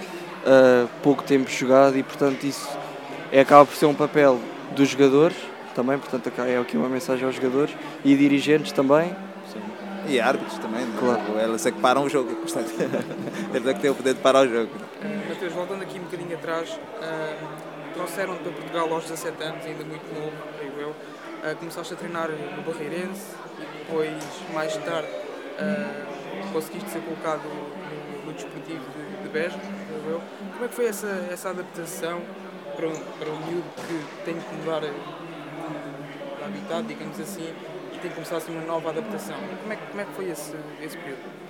uh, 0.44 0.88
pouco 1.02 1.22
tempo 1.22 1.50
jogado 1.50 1.98
e 1.98 2.02
portanto 2.02 2.44
isso 2.44 2.68
é, 3.32 3.40
acaba 3.40 3.66
por 3.66 3.74
ser 3.74 3.86
um 3.86 3.94
papel 3.94 4.40
dos 4.74 4.88
jogadores 4.88 5.36
também, 5.74 5.98
portanto 5.98 6.30
é 6.40 6.58
aqui 6.58 6.76
uma 6.76 6.88
mensagem 6.88 7.24
aos 7.24 7.34
jogadores 7.34 7.74
e 8.04 8.16
dirigentes 8.16 8.72
também. 8.72 9.14
Sim. 9.52 9.60
E 10.08 10.20
árbitros 10.20 10.58
também, 10.58 10.84
né? 10.84 10.96
claro. 10.98 11.20
eles 11.38 11.66
é 11.66 11.70
que 11.70 11.80
param 11.80 12.04
o 12.04 12.08
jogo, 12.08 12.34
portanto, 12.36 12.70
eles 13.52 13.66
é 13.66 13.74
que 13.74 13.80
têm 13.80 13.90
o 13.90 13.94
poder 13.94 14.14
de 14.14 14.20
parar 14.20 14.46
o 14.46 14.48
jogo. 14.48 14.70
Mateus, 15.28 15.52
voltando 15.52 15.82
aqui 15.82 15.98
um 15.98 16.04
bocadinho 16.04 16.34
atrás, 16.34 16.70
uh, 16.70 17.92
trouxeram 17.94 18.36
para 18.36 18.50
Portugal 18.50 18.92
aos 18.92 19.04
17 19.04 19.42
anos, 19.42 19.66
ainda 19.66 19.84
muito 19.84 20.14
novo, 20.14 20.32
creio 20.58 20.72
eu, 20.78 20.88
uh, 20.88 21.56
começaste 21.56 21.94
a 21.94 21.96
treinar 21.96 22.28
no 22.30 22.62
Barreirense 22.62 23.22
e 23.58 23.78
depois, 23.78 24.10
mais 24.54 24.76
tarde, 24.78 25.08
uh, 25.60 26.52
conseguiste 26.52 26.90
ser 26.90 27.00
colocado 27.00 27.42
no, 27.44 28.26
no 28.26 28.32
desportivo 28.32 28.84
de, 28.96 29.28
de 29.28 29.46
eu. 30.08 30.20
Como 30.52 30.64
é 30.64 30.68
que 30.68 30.74
foi 30.74 30.86
essa, 30.86 31.28
essa 31.30 31.50
adaptação 31.50 32.20
para 32.76 32.88
um, 32.88 32.96
para 33.18 33.30
um 33.30 33.46
miúdo 33.46 33.64
que 33.76 34.24
tem 34.24 34.34
que 34.34 34.54
mudar 34.56 34.80
de, 34.80 34.90
habitat, 36.44 36.82
digamos 36.86 37.20
assim, 37.20 37.52
e 37.92 37.98
tem 37.98 38.10
que 38.10 38.14
começar 38.14 38.38
assim 38.38 38.52
uma 38.52 38.64
nova 38.64 38.90
adaptação? 38.90 39.36
Como 39.62 39.72
é, 39.72 39.76
como 39.76 40.00
é 40.00 40.04
que 40.04 40.12
foi 40.12 40.30
esse, 40.30 40.54
esse 40.82 40.96
período? 40.96 41.40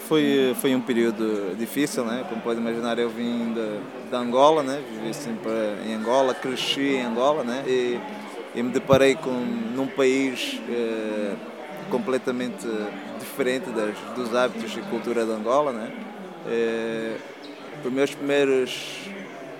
Foi, 0.00 0.54
foi 0.60 0.74
um 0.76 0.80
período 0.80 1.56
difícil, 1.56 2.04
né? 2.04 2.24
como 2.28 2.40
pode 2.42 2.60
imaginar, 2.60 2.98
eu 2.98 3.08
vim 3.08 3.52
de, 3.52 4.14
Angola, 4.14 4.62
né? 4.62 4.80
vivi 4.92 5.12
sempre 5.12 5.50
em 5.84 5.94
Angola, 5.94 6.34
cresci 6.34 6.94
em 6.96 7.02
Angola 7.02 7.42
né? 7.42 7.64
e, 7.66 7.98
e 8.54 8.62
me 8.62 8.70
deparei 8.70 9.16
com, 9.16 9.30
num 9.30 9.88
país 9.88 10.60
eh, 10.68 11.34
completamente 11.90 12.66
diferente 13.18 13.70
das, 13.70 13.96
dos 14.14 14.34
hábitos 14.34 14.76
e 14.76 14.80
cultura 14.82 15.24
de 15.24 15.32
Angola. 15.32 15.72
Né? 15.72 15.92
É, 16.46 17.16
os 17.84 17.92
meus 17.92 18.14
primeiros 18.14 19.10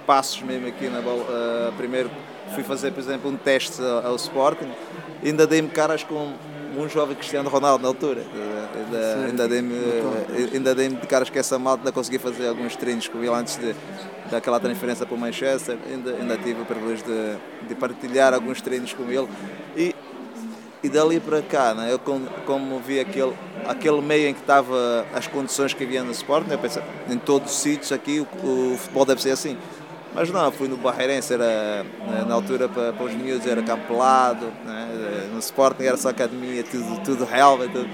passos 0.06 0.42
mesmo 0.42 0.66
aqui 0.68 0.88
na 0.88 1.00
bola, 1.00 1.22
uh, 1.22 1.72
primeiro 1.76 2.10
fui 2.54 2.62
fazer, 2.62 2.92
por 2.92 3.00
exemplo, 3.00 3.30
um 3.30 3.36
teste 3.36 3.80
ao, 4.04 4.16
Sporting, 4.16 4.70
ainda 5.24 5.46
dei-me 5.46 5.68
caras 5.68 6.04
com 6.04 6.32
um 6.76 6.88
jovem 6.88 7.14
Cristiano 7.16 7.48
Ronaldo 7.48 7.82
na 7.82 7.88
altura. 7.88 8.22
Ainda, 8.74 9.26
ainda 9.26 9.48
dei-me 9.48 9.74
ainda 10.52 10.74
dei 10.74 10.88
de 10.88 11.06
caras 11.06 11.28
que 11.30 11.38
essa 11.38 11.58
malta 11.58 11.82
ainda 11.82 11.92
consegui 11.92 12.18
fazer 12.18 12.48
alguns 12.48 12.76
treinos 12.76 13.08
com 13.08 13.18
ele 13.18 13.28
antes 13.28 13.56
de, 13.56 13.74
daquela 14.30 14.58
transferência 14.58 15.04
para 15.04 15.14
o 15.14 15.18
Manchester. 15.18 15.76
Ainda, 15.90 16.12
ainda 16.12 16.36
tive 16.38 16.62
o 16.62 16.64
privilégio 16.64 17.04
de, 17.04 17.68
de 17.68 17.74
partilhar 17.74 18.32
alguns 18.32 18.60
treinos 18.60 18.92
com 18.92 19.04
ele. 19.04 19.28
E 19.76 19.94
e 20.82 20.88
dali 20.88 21.20
para 21.20 21.40
cá, 21.42 21.74
né, 21.74 21.92
eu 21.92 21.98
como, 21.98 22.26
como 22.44 22.80
vi 22.80 22.98
aquele, 22.98 23.32
aquele 23.66 24.00
meio 24.00 24.28
em 24.28 24.34
que 24.34 24.40
estava 24.40 25.06
as 25.14 25.26
condições 25.26 25.72
que 25.72 25.84
havia 25.84 26.02
no 26.02 26.10
Sport, 26.10 26.46
né, 26.46 26.54
eu 26.54 26.58
pensei, 26.58 26.82
em 27.08 27.18
todos 27.18 27.52
os 27.52 27.58
sítios 27.58 27.92
aqui 27.92 28.20
o, 28.20 28.46
o, 28.46 28.76
futebol 28.76 29.04
deve 29.04 29.22
ser 29.22 29.30
assim. 29.30 29.56
Mas 30.14 30.28
não, 30.30 30.52
fui 30.52 30.68
no 30.68 30.76
Barreirense, 30.76 31.32
era, 31.32 31.84
né, 31.84 32.24
na 32.28 32.34
altura 32.34 32.68
para, 32.68 32.92
para 32.92 33.06
os 33.06 33.14
miúdos 33.14 33.46
era 33.46 33.62
campo 33.62 33.94
né, 33.94 35.28
no 35.32 35.38
Sporting 35.38 35.84
era 35.84 35.96
só 35.96 36.10
academia, 36.10 36.62
tudo, 36.64 37.02
tudo 37.02 37.24
relva, 37.24 37.66
tudo, 37.66 37.88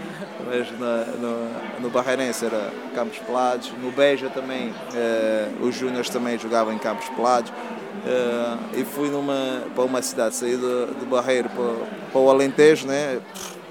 mas 0.47 0.68
no, 0.73 1.18
no, 1.21 1.80
no 1.80 1.90
Barreirense 1.90 2.47
era 2.47 2.73
campos 2.95 3.18
pelados, 3.18 3.71
no 3.83 3.92
Beja 3.92 4.30
também, 4.30 4.75
eh, 4.95 5.49
os 5.61 5.76
júniores 5.76 6.09
também 6.09 6.38
jogavam 6.38 6.73
em 6.73 6.78
campos 6.78 7.09
pelados. 7.11 7.52
Uh, 8.05 8.78
e 8.78 8.85
fui 8.85 9.11
numa, 9.11 9.62
para 9.75 9.85
uma 9.85 10.00
cidade, 10.00 10.35
saí 10.35 10.57
do, 10.57 10.87
do 10.87 11.07
Barreiro 11.07 11.49
para, 11.50 11.87
para 12.12 12.21
o 12.21 12.31
Alentejo, 12.31 12.87
né? 12.87 13.21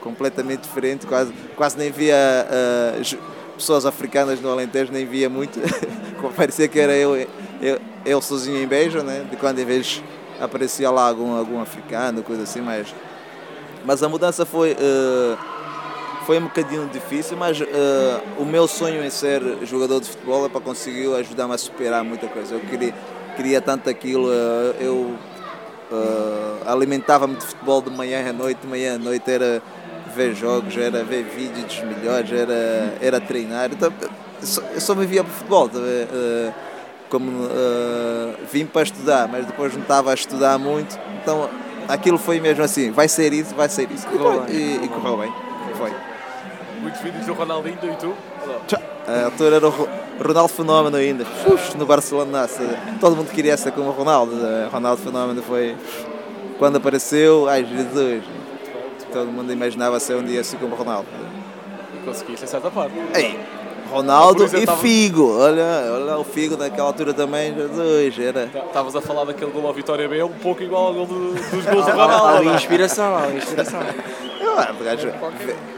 completamente 0.01 0.62
diferente, 0.62 1.05
quase, 1.05 1.34
quase 1.55 1.77
nem 1.77 1.91
via 1.91 2.15
uh, 2.15 3.17
pessoas 3.55 3.86
africanas 3.86 4.39
no 4.39 4.50
Alentejo, 4.50 4.91
nem 4.91 5.05
via 5.05 5.29
muito, 5.29 5.60
parecia 6.36 6.67
que 6.67 6.79
era 6.79 6.93
eu, 6.93 7.27
eu, 7.62 7.79
eu 8.05 8.22
sozinho 8.22 8.62
em 8.62 8.67
Beja, 8.67 9.03
né? 9.03 9.25
de 9.29 9.36
quando 9.36 9.60
em 9.60 9.65
vez 9.65 10.01
aparecia 10.39 10.89
lá 10.89 11.07
algum, 11.07 11.36
algum 11.36 11.60
africano, 11.60 12.24
coisa 12.24 12.43
assim, 12.43 12.62
mas, 12.62 12.93
mas 13.84 14.03
a 14.03 14.10
mudança 14.10 14.46
foi, 14.46 14.74
uh, 14.74 15.38
foi 16.27 16.38
um 16.38 16.43
bocadinho 16.43 16.88
difícil, 16.89 17.38
mas 17.38 17.62
eh, 17.62 18.22
o 18.38 18.43
meu 18.43 18.67
sonho 18.67 19.01
em 19.01 19.10
ser 19.10 19.41
jogador 19.63 20.01
de 20.01 20.10
futebol 20.10 20.46
é 20.46 20.50
para 20.50 20.60
conseguir 20.60 21.07
ajudar-me 21.15 21.53
a 21.53 21.57
superar 21.57 22.03
muita 22.03 22.27
coisa. 22.27 22.55
Eu 22.55 22.60
queria, 22.60 22.93
queria 23.38 23.62
tanto 23.62 23.89
aquilo, 23.89 24.29
eh, 24.32 24.75
eu 24.82 25.15
eh, 25.91 26.63
alimentava-me 26.65 27.36
de 27.36 27.46
futebol 27.46 27.82
de 27.82 27.91
manhã 27.91 28.27
à 28.27 28.34
noite, 28.34 28.60
de 28.62 28.67
manhã 28.67 28.96
à 28.96 28.98
noite 28.98 29.29
era 29.32 29.62
ver 30.15 30.34
jogos, 30.36 30.75
era 30.75 31.03
ver 31.03 31.24
vídeos 31.24 31.65
dos 31.65 31.79
melhores, 31.84 32.32
era, 32.32 32.94
era 33.00 33.22
treinar. 33.22 33.70
Então, 33.72 33.94
eu 34.41 34.48
só, 34.48 34.62
eu 34.74 34.82
só 34.82 34.96
vivia 34.96 35.24
para 35.24 35.32
futebol. 35.32 35.70
Eh, 35.75 36.51
como 37.10 37.46
eh, 37.46 38.36
vim 38.51 38.65
para 38.65 38.82
estudar, 38.82 39.27
mas 39.29 39.46
depois 39.46 39.74
não 39.74 39.82
estava 39.82 40.12
a 40.12 40.13
estudar 40.13 40.58
muito, 40.58 41.00
então 41.22 41.50
aquilo 41.88 42.17
foi 42.17 42.39
mesmo 42.41 42.62
assim, 42.62 42.91
vai 42.91 43.08
ser 43.08 43.32
isso, 43.32 43.56
vai 43.56 43.70
ser 43.70 43.89
isso. 43.91 44.06
E, 44.13 44.17
Correu 44.17 44.41
bem. 44.41 44.56
e, 44.56 44.84
e 44.84 44.88
correu 44.89 45.17
bem. 45.17 45.34
Foi. 45.77 45.94
Muitos 46.82 47.00
vídeos 47.01 47.25
do 47.25 47.34
Ronaldinho 47.34 47.77
do 47.77 47.88
YouTube. 47.88 48.15
A 49.08 49.26
altura 49.26 49.56
era 49.56 49.68
o 49.68 49.70
Ro- 49.70 49.88
Ronaldo 50.20 50.50
Fenómeno 50.54 50.98
ainda, 50.98 51.26
Uf, 51.48 51.76
no 51.78 51.86
Barcelona. 51.86 52.48
se- 52.48 52.68
Todo 53.00 53.16
mundo 53.16 53.30
queria 53.32 53.56
ser 53.56 53.72
como 53.72 53.90
o 53.90 53.92
Ronaldo. 53.92 54.34
eh, 54.46 54.68
Ronaldo 54.72 55.02
Fenómeno 55.02 55.42
foi. 55.42 55.76
Quando 56.60 56.78
apareceu, 56.78 57.48
ai 57.48 57.64
Jesus, 57.64 58.24
todo 59.14 59.28
mundo 59.32 59.54
imaginava 59.54 60.00
ser 60.00 60.16
um 60.16 60.24
dia 60.24 60.42
assim 60.42 60.58
como 60.58 60.76
o 60.76 60.78
Ronaldo. 60.78 61.08
E 61.94 62.04
conseguiste 62.06 62.46
em 62.46 62.48
certa 62.48 62.70
parte. 62.72 62.94
Ei, 63.16 63.40
Ronaldo 63.88 64.46
e 64.58 64.65
tava- 64.65 64.82
Figo, 64.82 65.38
olha, 65.38 65.63
olha 65.94 66.17
o 66.17 66.24
Figo 66.24 66.56
naquela 66.58 66.88
altura 66.88 67.13
também, 67.13 67.53
Jesus, 67.56 68.20
era. 68.20 68.50
Estavas 68.67 68.96
a 68.96 69.01
falar 69.01 69.25
daquele 69.25 69.51
gol 69.51 69.65
ao 69.67 69.74
Vitória 69.74 70.08
B, 70.08 70.22
um 70.24 70.29
pouco 70.29 70.62
igual 70.63 70.88
ao 70.88 70.94
gol 70.94 71.06
do- 71.06 71.34
dos 71.34 71.65
gols 71.65 71.65
do 71.86 71.91
ali 71.91 71.91
Ronaldo. 71.91 72.50
é? 72.50 72.56
inspiração, 72.56 73.15
ali 73.17 73.38
inspiração. 73.38 73.79
Ah, 74.60 74.74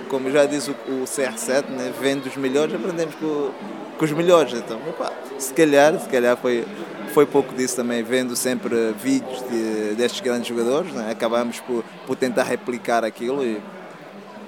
como 0.07 0.31
já 0.31 0.45
diz 0.45 0.67
o, 0.67 0.71
o 0.71 1.03
CR7, 1.05 1.65
né, 1.69 1.91
vendo 1.99 2.25
os 2.27 2.35
melhores, 2.37 2.73
aprendemos 2.73 3.13
com, 3.15 3.49
com 3.97 4.05
os 4.05 4.11
melhores. 4.11 4.53
Então, 4.53 4.79
epá, 4.87 5.11
se 5.37 5.53
calhar, 5.53 5.99
se 5.99 6.07
calhar 6.07 6.37
foi, 6.37 6.65
foi 7.13 7.25
pouco 7.25 7.53
disso 7.53 7.75
também, 7.75 8.01
vendo 8.03 8.35
sempre 8.35 8.93
vídeos 9.01 9.43
de, 9.49 9.95
destes 9.95 10.21
grandes 10.21 10.47
jogadores, 10.47 10.91
né, 10.93 11.09
acabamos 11.11 11.59
por, 11.59 11.83
por 12.07 12.15
tentar 12.15 12.43
replicar 12.43 13.03
aquilo 13.03 13.43
e, 13.43 13.61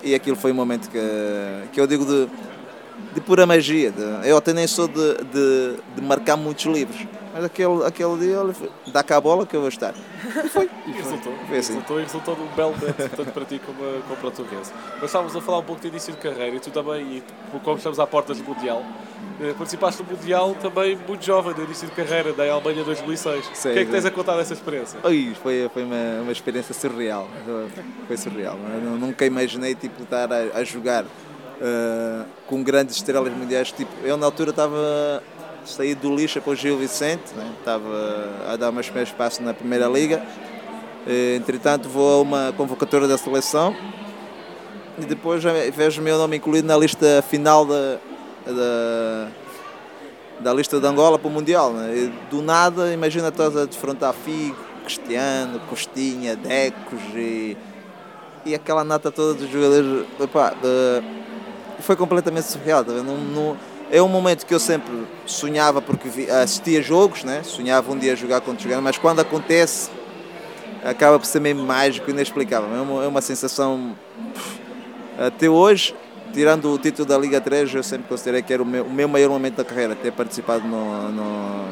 e 0.03 0.15
aquilo 0.15 0.35
foi 0.37 0.51
um 0.51 0.55
momento 0.55 0.89
que, 0.89 0.99
que 1.73 1.79
eu 1.81 1.85
digo 1.85 2.05
de, 2.05 2.27
de 3.13 3.21
pura 3.21 3.45
magia. 3.45 3.91
de- 3.91 4.27
eu 4.29 4.37
até 4.37 4.53
nem 4.53 4.67
sou 4.67 4.87
de, 4.87 5.15
de, 5.25 5.75
de 5.95 6.01
marcar 6.01 6.37
muitos 6.37 6.65
livros, 6.65 7.05
mas 7.33 7.43
aquele, 7.45 7.83
aquele 7.85 8.17
dia, 8.17 8.39
olha, 8.39 8.53
foi, 8.53 8.69
dá 8.87 9.03
cá 9.03 9.17
a 9.17 9.21
bola 9.21 9.45
que 9.45 9.55
eu 9.55 9.59
vou 9.61 9.69
estar. 9.69 9.93
E 10.87 10.91
resultou. 10.91 11.33
Foi 11.47 11.57
assim. 11.57 11.73
Resultou 11.73 11.99
e 11.99 12.03
resultou 12.03 12.35
num 12.37 12.47
belo 12.55 12.71
momento, 12.77 13.15
tanto 13.15 13.31
para 13.31 13.45
ti 13.45 13.59
como, 13.65 13.79
como 14.03 14.15
para 14.17 14.27
o 14.27 14.31
Torrense. 14.31 14.71
Mas 14.95 15.03
estávamos 15.05 15.35
a 15.35 15.41
falar 15.41 15.59
um 15.59 15.63
pouco 15.63 15.81
de 15.81 15.87
início 15.87 16.13
de 16.13 16.19
carreira 16.19 16.55
e 16.55 16.59
tu 16.59 16.69
também, 16.71 17.01
e 17.17 17.23
como 17.63 17.77
estamos 17.77 17.99
à 17.99 18.05
portas 18.07 18.37
do 18.37 18.43
Mundial, 18.43 18.83
eh, 19.41 19.53
participaste 19.57 20.03
do 20.03 20.11
Mundial 20.15 20.55
também 20.61 20.97
muito 21.07 21.25
jovem, 21.25 21.53
no 21.55 21.63
início 21.63 21.87
de 21.87 21.93
carreira, 21.93 22.31
da 22.33 22.43
Alemanha 22.51 22.83
2006. 22.83 23.49
Sim, 23.53 23.69
o 23.69 23.73
que 23.73 23.79
é 23.79 23.85
que 23.85 23.91
tens 23.91 24.05
a 24.05 24.11
contar 24.11 24.35
dessa 24.37 24.53
experiência? 24.53 24.99
Oi, 25.03 25.33
foi, 25.41 25.69
foi 25.73 25.83
uma, 25.83 26.21
uma 26.23 26.31
experiência 26.31 26.73
surreal. 26.73 27.27
Foi 28.07 28.17
surreal. 28.17 28.57
Eu 28.75 28.81
nu- 28.91 28.97
nunca 29.07 29.25
imaginei 29.25 29.73
tipo, 29.75 30.03
estar 30.03 30.31
a, 30.31 30.57
a 30.59 30.63
jogar 30.63 31.05
eh, 31.61 32.25
com 32.47 32.63
grandes 32.63 32.95
estrelas 32.95 33.31
mundiais. 33.31 33.71
Tipo, 33.71 33.91
eu 34.03 34.17
na 34.17 34.25
altura 34.25 34.49
estava 34.49 35.21
saí 35.63 35.93
do 35.93 36.13
lixa 36.13 36.41
para 36.41 36.53
o 36.53 36.55
Gil 36.55 36.75
Vicente, 36.77 37.33
né? 37.35 37.51
estava 37.59 38.47
a 38.49 38.55
dar 38.55 38.71
meus 38.71 38.87
primeiros 38.87 39.13
passos 39.13 39.39
na 39.39 39.53
primeira 39.53 39.87
liga. 39.87 40.23
Eh, 41.07 41.35
entretanto 41.35 41.87
vou 41.87 42.19
a 42.19 42.21
uma 42.21 42.53
convocatória 42.57 43.07
da 43.07 43.17
seleção 43.17 43.75
e 44.97 45.05
depois 45.05 45.43
vejo 45.73 46.01
o 46.01 46.03
meu 46.03 46.17
nome 46.17 46.37
incluído 46.37 46.67
na 46.67 46.77
lista 46.77 47.23
final 47.27 47.65
da, 47.65 47.97
da, 48.45 49.27
da 50.39 50.53
lista 50.53 50.79
de 50.79 50.87
Angola 50.87 51.17
para 51.19 51.27
o 51.27 51.31
Mundial. 51.31 51.73
Né? 51.73 51.95
E 51.95 52.13
do 52.29 52.41
nada, 52.41 52.91
imagina 52.91 53.27
estás 53.27 53.55
a 53.55 53.65
defrontar 53.65 54.13
Figo, 54.13 54.57
Cristiano, 54.83 55.59
Costinha, 55.69 56.35
Decos 56.35 57.01
e, 57.15 57.55
e 58.45 58.55
aquela 58.55 58.83
nata 58.83 59.11
toda 59.11 59.35
dos 59.35 59.49
jogadores. 59.49 60.07
Epá, 60.19 60.55
foi 61.81 61.95
completamente 61.95 62.45
surreal. 62.45 62.83
tá 62.83 62.91
vendo? 62.93 63.05
Não- 63.05 63.17
não- 63.17 63.57
é 63.91 64.01
um 64.01 64.07
momento 64.07 64.45
que 64.45 64.53
eu 64.53 64.59
sempre 64.59 65.05
sonhava 65.25 65.81
porque 65.81 66.07
vi- 66.07 66.29
assistia 66.29 66.81
jogos, 66.81 67.23
né? 67.25 67.41
sonhava 67.43 67.91
um 67.91 67.97
dia 67.97 68.15
jogar 68.15 68.39
contra 68.39 68.63
jogar, 68.63 68.79
mas 68.81 68.97
quando 68.97 69.19
acontece 69.19 69.89
acaba 70.83 71.19
por 71.19 71.25
ser 71.25 71.39
mesmo 71.41 71.63
mágico 71.63 72.09
e 72.09 72.13
inexplicável. 72.13 72.73
É 72.75 72.81
uma, 72.81 73.03
é 73.03 73.07
uma 73.07 73.21
sensação. 73.21 73.95
Até 75.19 75.49
hoje, 75.49 75.93
tirando 76.33 76.71
o 76.73 76.77
título 76.77 77.05
da 77.07 77.17
Liga 77.17 77.39
3, 77.41 77.73
eu 77.75 77.83
sempre 77.83 78.07
considerei 78.07 78.41
que 78.41 78.53
era 78.53 78.63
o 78.63 78.65
meu, 78.65 78.85
o 78.85 78.89
meu 78.89 79.07
maior 79.07 79.29
momento 79.29 79.55
da 79.57 79.65
carreira, 79.65 79.93
ter 79.95 80.11
participado 80.11 80.65
no, 80.67 81.09
no, 81.11 81.65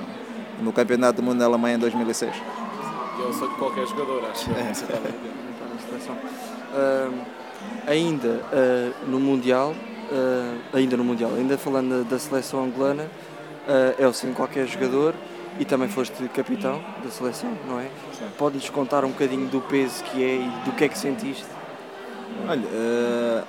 no 0.62 0.74
Campeonato 0.74 1.22
do 1.22 1.24
Mundo 1.24 1.40
da 1.40 1.46
Alemanha 1.46 1.76
em 1.78 1.80
2006. 1.80 2.36
E 2.36 3.22
é 3.22 3.26
o 3.26 3.34
sonho 3.34 3.50
de 3.52 3.58
qualquer 3.58 3.88
jogador, 3.88 4.24
acho. 4.30 4.50
É. 4.52 4.72
que 4.74 4.94
é. 4.94 6.20
Ahm, 6.76 7.14
ainda 7.88 8.42
ah, 8.54 8.92
no 9.08 9.20
Mundial, 9.20 9.74
ainda 10.74 10.98
no 10.98 11.04
Mundial, 11.04 11.32
ainda 11.36 11.58
falando 11.58 12.04
da, 12.08 12.20
seleção 12.20 12.64
angolana, 12.64 13.08
o 14.00 14.14
sonho 14.14 14.34
de 14.34 14.38
qualquer 14.38 14.68
jogador 14.68 15.14
e 15.60 15.66
também 15.66 15.90
foste 15.90 16.14
capitão 16.30 16.82
da 17.04 17.10
seleção, 17.12 17.52
não 17.68 17.80
é? 17.80 17.88
Pode-nos 18.38 18.70
contar 18.70 19.04
um 19.04 19.10
bocadinho 19.10 19.48
do 19.48 19.60
peso 19.62 20.04
que 20.06 20.24
é 20.24 20.36
e 20.36 20.50
do 20.66 20.72
que 20.72 20.86
é 20.86 20.90
que 20.90 20.98
sentiste? 20.98 21.46
Olha, 22.48 22.66
eh, 22.74 23.44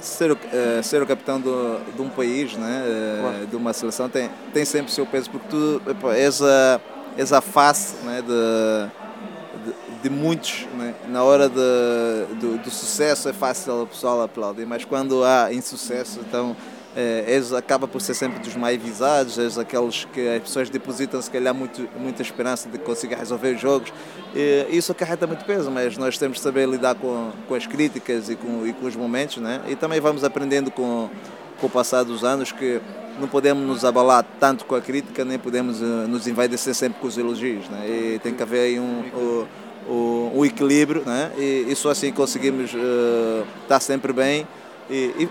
ser, 0.00 0.32
o, 0.32 0.38
eh, 0.52 0.80
ser 0.82 1.02
o 1.02 1.06
capitão 1.06 1.38
do, 1.40 1.78
de 1.94 2.00
um 2.00 2.08
país, 2.08 2.54
né, 2.56 2.82
eh, 2.86 3.18
Claro. 3.20 3.46
de 3.46 3.56
uma 3.56 3.72
seleção, 3.72 4.08
tem, 4.08 4.30
tem 4.54 4.64
sempre 4.64 4.90
o 4.90 4.94
seu 4.94 5.04
peso, 5.04 5.30
porque 5.30 5.48
tu 5.48 5.82
és, 6.10 6.40
a, 6.42 6.80
és 7.18 7.32
a 7.32 7.40
face 7.40 7.96
né, 8.04 8.22
de, 8.22 9.70
de, 9.70 9.98
de 10.02 10.10
muitos. 10.10 10.66
Na 11.08 11.22
hora 11.22 11.48
de, 11.48 12.34
do, 12.40 12.58
do 12.62 12.70
sucesso 12.70 13.28
é 13.28 13.32
fácil 13.32 13.82
o 13.82 13.86
pessoal 13.86 14.22
aplaudir, 14.22 14.66
mas 14.66 14.84
quando 14.84 15.24
há 15.24 15.52
insucesso, 15.52 16.20
então 16.20 16.56
eh, 16.96 17.24
és, 17.26 17.52
acaba 17.52 17.86
por 17.86 18.00
ser 18.00 18.14
sempre 18.14 18.40
dos 18.40 18.56
mais 18.56 18.80
visados, 18.82 19.38
és 19.38 19.56
aqueles 19.58 20.04
que 20.12 20.28
as 20.28 20.42
pessoas 20.42 20.68
depositam 20.68 21.22
se 21.22 21.30
calhar 21.30 21.54
muito, 21.54 21.88
muita 21.98 22.22
esperança 22.22 22.68
de 22.68 22.78
conseguir 22.78 23.14
resolver 23.14 23.54
os 23.54 23.60
jogos. 23.60 23.92
E 24.34 24.66
isso 24.70 24.92
acarreta 24.92 25.26
muito 25.26 25.44
peso, 25.44 25.70
mas 25.70 25.96
nós 25.96 26.18
temos 26.18 26.38
de 26.38 26.42
saber 26.42 26.68
lidar 26.68 26.94
com, 26.94 27.30
com 27.46 27.54
as 27.54 27.66
críticas 27.66 28.28
e 28.28 28.36
com, 28.36 28.66
e 28.66 28.72
com 28.72 28.86
os 28.86 28.96
momentos, 28.96 29.36
né? 29.38 29.60
e 29.68 29.76
também 29.76 30.00
vamos 30.00 30.24
aprendendo 30.24 30.70
com, 30.70 31.08
com 31.60 31.66
o 31.66 31.70
passar 31.70 32.02
dos 32.04 32.24
anos 32.24 32.52
que 32.52 32.80
não 33.20 33.28
podemos 33.28 33.66
nos 33.66 33.84
abalar 33.84 34.24
tanto 34.40 34.64
com 34.64 34.74
a 34.74 34.80
crítica, 34.80 35.24
nem 35.24 35.38
podemos 35.38 35.82
eh, 35.82 35.84
nos 35.84 36.26
envaidecer 36.26 36.74
sempre 36.74 37.00
com 37.00 37.06
os 37.06 37.18
elogios. 37.18 37.68
Né? 37.68 37.86
E 37.88 38.18
tem 38.18 38.34
que 38.34 38.42
haver 38.42 38.60
aí 38.60 38.80
um, 38.80 39.46
o- 39.88 40.30
o- 40.34 40.44
equilíbrio, 40.46 41.02
né? 41.06 41.30
e, 41.38 41.66
e 41.68 41.76
só 41.76 41.90
assim 41.90 42.12
conseguimos 42.12 42.70
eh, 42.74 43.42
estar 43.62 43.80
sempre 43.80 44.12
bem 44.12 44.46
e, 44.88 45.14
e 45.18 45.28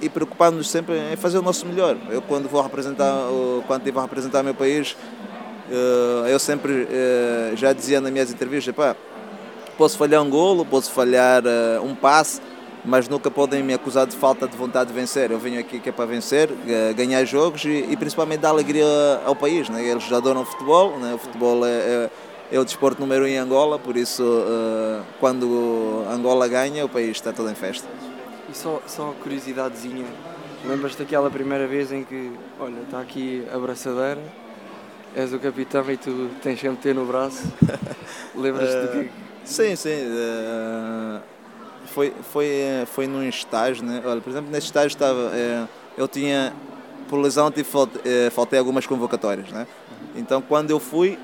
e 0.00 0.08
preocupar-nos 0.08 0.68
sempre 0.68 0.98
em 1.12 1.16
fazer 1.16 1.38
o 1.38 1.42
nosso 1.42 1.64
melhor. 1.64 1.96
Eu 2.10 2.20
quando 2.20 2.48
vou 2.48 2.60
representar, 2.60 3.14
quando 3.68 3.82
estive 3.82 3.98
a 4.00 4.02
representar 4.02 4.42
meu 4.42 4.52
país, 4.54 4.96
eh, 5.70 6.32
eu 6.32 6.38
sempre 6.40 6.88
eh, 6.90 7.52
já 7.54 7.72
dizia 7.72 8.00
nas 8.00 8.10
minhas 8.10 8.32
entrevistas, 8.32 8.74
pá, 8.74 8.96
posso 9.78 9.96
falhar 9.96 10.20
um 10.20 10.28
golo, 10.28 10.64
posso 10.66 10.90
falhar 10.90 11.42
um 11.84 11.94
passe, 11.94 12.40
mas 12.84 13.08
nunca 13.08 13.30
podem 13.30 13.62
me 13.62 13.72
acusar 13.72 14.04
de 14.08 14.16
falta 14.16 14.48
de 14.48 14.56
vontade 14.56 14.88
de 14.88 14.94
vencer. 14.94 15.30
Eu 15.30 15.38
venho 15.38 15.60
aqui 15.60 15.78
que 15.78 15.88
é 15.88 15.92
para 15.92 16.04
vencer, 16.04 16.48
ganhar 16.96 17.24
jogos 17.24 17.64
e, 17.64 17.86
e 17.88 17.96
principalmente 17.96 18.40
dar 18.40 18.48
alegria 18.48 18.84
ao 19.24 19.36
país. 19.36 19.68
Né? 19.68 19.84
Eles 19.86 20.10
adoram 20.12 20.44
futebol, 20.44 20.98
né? 20.98 21.14
o 21.14 21.18
futebol 21.18 21.64
é, 21.64 21.70
é, 21.70 22.10
é 22.52 22.60
o 22.60 22.64
desporto 22.64 23.00
número 23.00 23.24
um 23.24 23.26
em 23.26 23.38
Angola, 23.38 23.78
por 23.78 23.96
isso 23.96 24.22
eh, 24.22 25.00
quando 25.18 26.04
Angola 26.10 26.46
ganha, 26.46 26.84
o 26.84 26.88
país 26.88 27.10
está 27.12 27.32
todo 27.32 27.50
em 27.50 27.54
festa. 27.54 27.88
E 28.50 28.54
só, 28.56 28.82
só 28.86 29.14
curiosidadezinha, 29.22 30.04
lembras-te 30.68 30.98
daquela 30.98 31.30
primeira 31.30 31.66
vez 31.66 31.90
em 31.90 32.04
que, 32.04 32.30
olha, 32.60 32.80
está 32.82 33.00
aqui 33.00 33.42
a 33.52 33.58
braçadeira, 33.58 34.20
és 35.16 35.32
o 35.32 35.38
capitão 35.38 35.90
e 35.90 35.96
tu 35.96 36.30
tens 36.42 36.60
sempre 36.60 36.76
ter 36.82 36.94
no 36.94 37.06
braço? 37.06 37.42
Lembras-te 38.36 38.80
do 38.80 38.88
que 38.88 39.10
Sim, 39.44 39.74
sim. 39.74 39.90
eh, 39.90 41.20
foi, 41.86 42.12
foi, 42.32 42.46
eh, 42.46 42.84
foi 42.86 43.06
num 43.06 43.26
estágio, 43.26 43.84
né? 43.84 44.02
Olha, 44.04 44.20
por 44.20 44.30
exemplo, 44.30 44.50
nesse 44.50 44.66
estágio 44.66 44.88
estava. 44.88 45.30
eh, 45.34 45.64
eu 45.96 46.06
tinha. 46.06 46.52
Por 47.08 47.18
lesão, 47.18 47.50
tive, 47.50 47.64
falte- 47.68 48.00
eh, 48.04 48.30
faltei 48.30 48.58
algumas 48.58 48.86
convocatórias, 48.86 49.50
né? 49.50 49.66
Então, 50.14 50.40
quando 50.40 50.70
eu 50.70 50.78
fui, 50.78 51.18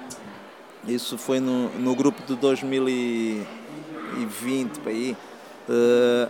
isso 0.88 1.18
foi 1.18 1.40
no, 1.40 1.68
no 1.78 1.94
grupo 1.94 2.22
de 2.26 2.34
2020 2.34 4.80
para 4.80 4.90
aí. 4.90 5.14
eh, 5.68 6.28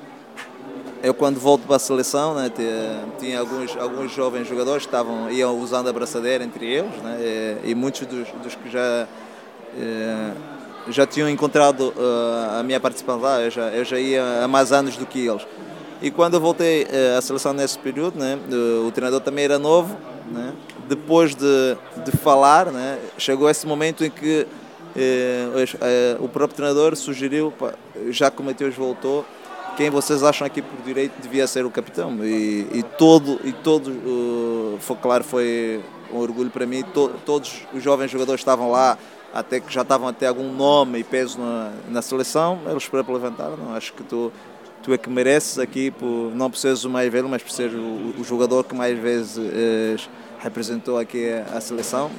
eu 1.02 1.14
quando 1.14 1.38
volto 1.38 1.62
para 1.66 1.76
a 1.76 1.78
seleção, 1.78 2.34
né, 2.34 2.50
tinha, 2.54 3.04
tinha 3.20 3.38
alguns, 3.38 3.76
alguns 3.76 4.10
jovens 4.12 4.48
jogadores 4.48 4.82
que 4.82 4.88
estavam, 4.88 5.30
iam 5.30 5.56
usando 5.60 5.88
a 5.88 5.92
braçadeira 5.92 6.42
entre 6.42 6.66
eles, 6.66 6.90
né, 7.02 7.60
e, 7.64 7.70
e 7.70 7.74
muitos 7.74 8.04
dos, 8.06 8.28
dos 8.42 8.54
que 8.56 8.68
já 8.68 9.06
eh, 9.76 10.32
já 10.90 11.06
tinham 11.06 11.28
encontrado 11.28 11.92
uh, 11.96 12.58
a 12.58 12.62
minha 12.62 12.80
participação 12.80 13.20
lá, 13.20 13.42
eu 13.42 13.50
já, 13.50 13.68
eu 13.68 13.84
já 13.84 13.98
ia 13.98 14.42
há 14.42 14.48
mais 14.48 14.72
anos 14.72 14.96
do 14.96 15.04
que 15.04 15.26
eles. 15.26 15.46
E 16.00 16.10
quando 16.10 16.34
eu 16.34 16.40
voltei 16.40 16.86
à 17.16 17.20
seleção 17.20 17.52
nesse 17.52 17.78
período, 17.78 18.18
né, 18.18 18.38
o 18.86 18.90
treinador 18.90 19.20
também 19.20 19.44
era 19.44 19.58
novo, 19.58 19.94
né, 20.32 20.54
depois 20.88 21.34
de, 21.34 21.76
de 22.04 22.10
falar, 22.16 22.66
né, 22.72 22.98
chegou 23.18 23.48
esse 23.48 23.66
momento 23.66 24.04
em 24.04 24.10
que 24.10 24.46
eh, 24.96 26.16
o 26.18 26.28
próprio 26.28 26.56
treinador 26.56 26.96
sugeriu, 26.96 27.52
já 28.10 28.30
que 28.30 28.40
o 28.40 28.44
Mateus 28.44 28.74
voltou, 28.74 29.24
quem 29.78 29.90
vocês 29.90 30.24
acham 30.24 30.44
aqui 30.44 30.60
por 30.60 30.82
direito 30.84 31.12
devia 31.22 31.46
ser 31.46 31.64
o 31.64 31.70
capitão? 31.70 32.18
E, 32.24 32.66
e 32.72 32.82
todo 32.82 33.40
e 33.44 33.52
todo 33.52 33.90
uh, 33.90 34.76
foi 34.80 34.96
claro 34.96 35.22
foi 35.22 35.80
um 36.12 36.18
orgulho 36.18 36.50
para 36.50 36.66
mim 36.66 36.82
to, 36.82 37.12
todos 37.24 37.62
os 37.72 37.80
jovens 37.80 38.10
jogadores 38.10 38.40
estavam 38.40 38.72
lá 38.72 38.98
até 39.32 39.60
que 39.60 39.72
já 39.72 39.82
estavam 39.82 40.08
até 40.08 40.26
algum 40.26 40.52
nome 40.52 40.98
e 40.98 41.04
peso 41.04 41.38
na, 41.38 41.70
na 41.88 42.02
seleção 42.02 42.58
eles 42.68 42.88
para 42.88 43.02
levantar 43.06 43.50
não 43.50 43.72
acho 43.72 43.92
que 43.92 44.02
tu 44.02 44.32
tu 44.82 44.92
é 44.92 44.98
que 44.98 45.08
mereces 45.08 45.60
aqui 45.60 45.92
por 45.92 46.34
não 46.34 46.50
por 46.50 46.56
seres 46.56 46.82
o 46.84 46.90
mais 46.90 47.12
velho 47.12 47.28
mas 47.28 47.40
por 47.40 47.52
ser 47.52 47.70
o, 47.70 48.14
o 48.18 48.24
jogador 48.24 48.64
que 48.64 48.74
mais 48.74 48.98
vezes 48.98 49.38
eh, 49.38 49.96
representou 50.40 50.98
aqui 50.98 51.30
a, 51.30 51.60
seleção 51.60 52.10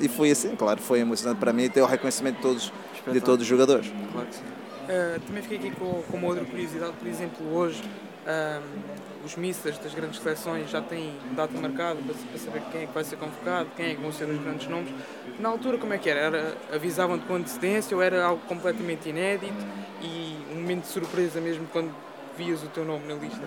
e 0.00 0.08
foi 0.08 0.30
assim 0.30 0.54
claro 0.56 0.80
foi 0.80 1.00
emocionante 1.00 1.38
para 1.38 1.52
mim 1.52 1.68
ter 1.68 1.82
o 1.82 1.86
reconhecimento 1.86 2.36
de 2.36 2.42
todos 2.42 2.72
de 3.12 3.20
todos 3.20 3.42
os 3.42 3.48
jogadores 3.48 3.92
claro 4.12 4.28
que 4.28 4.34
sim. 4.34 4.42
Uh, 4.86 5.20
também 5.26 5.42
fiquei 5.42 5.58
aqui 5.58 5.70
com, 5.72 6.00
com 6.08 6.16
uma 6.16 6.28
outra 6.28 6.44
curiosidade, 6.44 6.92
por 6.92 7.08
exemplo, 7.08 7.44
hoje 7.52 7.82
os 9.24 9.36
missas 9.36 9.78
das 9.78 9.94
grandes 9.94 10.20
seleções 10.20 10.70
já 10.70 10.80
têm 10.80 11.14
data 11.32 11.58
marcada 11.60 12.00
para, 12.00 12.14
para, 12.14 12.38
saber 12.38 12.62
quem 12.72 12.82
é 12.82 12.86
que 12.86 12.92
vai 12.92 13.04
ser 13.04 13.16
convocado, 13.16 13.68
quem 13.76 13.86
é 13.86 13.94
que 13.94 14.00
vão 14.00 14.12
ser 14.12 14.24
os 14.24 14.38
grandes 14.40 14.68
nomes. 14.68 14.92
Na 15.38 15.48
altura, 15.48 15.78
como 15.78 15.92
é 15.92 15.98
que 15.98 16.08
era? 16.08 16.20
era 16.20 16.56
avisavam-te 16.72 17.24
com 17.26 17.34
antecedência 17.34 17.96
ou 17.96 18.02
era 18.02 18.24
algo 18.24 18.42
completamente 18.46 19.08
inédito 19.08 19.54
e 20.02 20.38
um 20.52 20.56
momento 20.56 20.82
de 20.82 20.88
surpresa 20.88 21.40
mesmo 21.40 21.66
quando 21.72 21.92
vias 22.36 22.62
o 22.62 22.66
teu 22.66 22.84
nome 22.84 23.06
na 23.06 23.14
lista? 23.14 23.40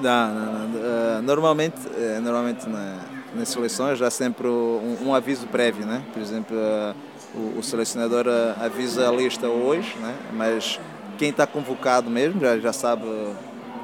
Não, 0.00 0.34
não, 0.34 0.68
não. 0.68 1.22
Normalmente, 1.22 1.78
uh, 1.86 2.20
normalmente 2.20 2.68
na, 2.68 2.98
nas 3.34 3.48
seleções 3.48 4.00
há 4.00 4.10
sempre 4.10 4.46
um, 4.48 4.96
um, 5.06 5.14
aviso 5.14 5.46
prévio, 5.46 5.86
né? 5.86 6.02
Por 6.12 6.20
exemplo, 6.20 6.56
uh, 6.56 6.94
o, 7.34 7.58
o, 7.58 7.62
selecionador 7.62 8.26
avisa 8.60 9.08
a 9.08 9.12
lista 9.12 9.48
hoje, 9.48 9.96
né? 10.00 10.14
Mas 10.32 10.80
quem 11.18 11.30
está 11.30 11.46
convocado 11.46 12.10
mesmo 12.10 12.40
já, 12.40 12.58
já 12.58 12.72
sabe 12.72 13.04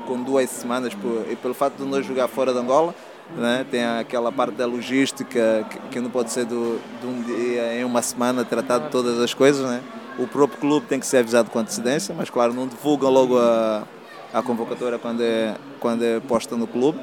com 0.07 0.23
duas 0.23 0.51
semanas 0.51 0.95
por, 0.95 1.25
e 1.31 1.37
pelo 1.37 1.55
fato 1.55 1.77
de 1.77 1.85
nós 1.85 2.05
jogar 2.05 2.27
fora 2.27 2.53
de 2.53 2.59
Angola, 2.59 2.95
né? 3.37 3.65
tem 3.71 3.85
aquela 3.85 4.33
parte 4.33 4.55
da 4.55 4.67
logística 4.67 5.65
que, 5.71 5.79
que 5.91 6.01
não 6.01 6.11
pode 6.11 6.33
ser 6.33 6.45
do, 6.45 6.81
de 7.01 7.07
um 7.07 7.23
dia 7.23 7.75
em 7.77 7.85
uma 7.85 8.03
semana 8.03 8.45
tratar 8.45 8.79
de 8.79 8.89
todas 8.89 9.21
as 9.21 9.33
coisas. 9.33 9.69
Né? 9.69 9.81
O 10.19 10.27
próprio 10.27 10.59
clube 10.59 10.87
tem 10.87 10.99
que 10.99 11.07
ser 11.07 11.19
avisado 11.19 11.51
com 11.51 11.59
antecedência, 11.59 12.15
mas 12.17 12.29
claro, 12.29 12.53
não 12.53 12.67
divulgam 12.67 13.09
logo 13.09 13.39
a, 13.39 13.85
a 14.33 14.43
convocatória 14.43 14.99
quando 14.99 15.23
é, 15.23 15.57
quando 15.79 16.03
é 16.03 16.21
posta 16.21 16.57
no 16.57 16.67
clube. 16.67 16.99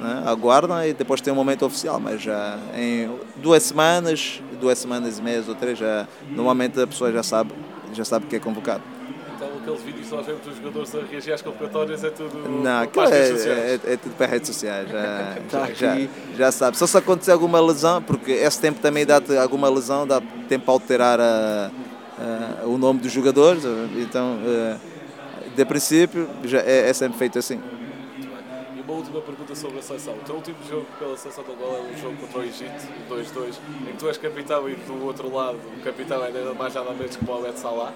Né? 0.00 0.22
Aguardam 0.26 0.84
e 0.84 0.92
depois 0.92 1.20
tem 1.20 1.32
um 1.32 1.36
momento 1.36 1.64
oficial, 1.64 2.00
mas 2.00 2.20
já 2.20 2.58
em 2.76 3.10
duas 3.36 3.62
semanas, 3.62 4.42
duas 4.60 4.78
semanas 4.78 5.18
e 5.18 5.22
meias 5.22 5.48
ou 5.48 5.54
três, 5.54 5.78
já, 5.78 6.08
normalmente 6.30 6.80
a 6.80 6.86
pessoa 6.86 7.12
já 7.12 7.22
sabe, 7.22 7.52
já 7.92 8.04
sabe 8.04 8.26
que 8.26 8.36
é 8.36 8.40
convocado. 8.40 8.82
Então 9.36 9.48
aqueles 9.60 9.82
vídeos 9.82 10.08
que 10.08 10.14
nós 10.14 10.26
vemos 10.26 10.42
dos 10.42 10.56
jogadores 10.56 10.94
a 10.94 11.00
reagir 11.08 11.32
às 11.32 11.42
convocatórias 11.42 12.02
é 12.02 12.10
tudo 12.10 12.48
Não, 12.48 12.86
para 12.86 13.04
as 13.04 13.10
redes 13.10 13.28
sociais? 13.28 13.58
É, 13.58 13.90
é, 13.90 13.92
é, 13.92 13.96
tudo 13.96 14.14
para 14.16 14.26
as 14.26 14.32
redes 14.32 14.48
sociais, 14.48 14.90
já, 14.90 15.36
tá 15.50 15.66
já, 15.66 15.74
já, 15.74 16.08
já, 16.36 16.52
sabe. 16.52 16.78
Só 16.78 16.86
se 16.86 16.96
acontecer 16.98 17.30
alguma 17.30 17.60
lesão, 17.60 18.02
porque 18.02 18.32
esse 18.32 18.60
tempo 18.60 18.80
também 18.80 19.06
dá-te 19.06 19.36
alguma 19.36 19.68
lesão, 19.68 20.06
dá 20.06 20.20
tempo 20.48 20.64
para 20.64 20.74
alterar 20.74 21.20
a, 21.20 21.70
a, 22.62 22.66
o 22.66 22.76
nome 22.76 23.00
dos 23.00 23.12
jogadores, 23.12 23.62
então 23.96 24.38
eh, 24.44 24.76
de 25.54 25.64
princípio 25.64 26.28
já 26.44 26.60
é, 26.60 26.88
é 26.88 26.92
sempre 26.92 27.18
feito 27.18 27.38
assim 27.38 27.60
uma 28.92 28.98
última 28.98 29.20
pergunta 29.20 29.54
sobre 29.54 29.78
a 29.78 29.82
seleção. 29.82 30.14
O 30.14 30.18
teu 30.18 30.34
último 30.34 30.56
jogo 30.68 30.86
pela 30.98 31.16
seleção 31.16 31.44
de 31.44 31.52
Angola 31.52 31.78
é 31.78 31.94
um 31.94 31.98
jogo 31.98 32.16
contra 32.16 32.40
o 32.40 32.44
Egito, 32.44 32.88
2-2, 33.08 33.54
em 33.88 33.92
que 33.92 33.96
tu 33.98 34.08
és 34.08 34.18
capitão 34.18 34.68
e 34.68 34.74
do 34.74 35.04
outro 35.04 35.34
lado 35.34 35.58
o 35.76 35.80
capitão 35.82 36.22
é 36.24 36.30
nada 36.30 36.54
mais 36.54 36.74
nada 36.74 36.92
menos 36.92 37.16
que 37.16 37.24
o 37.24 37.26
Mohamed 37.26 37.58
Salah. 37.58 37.92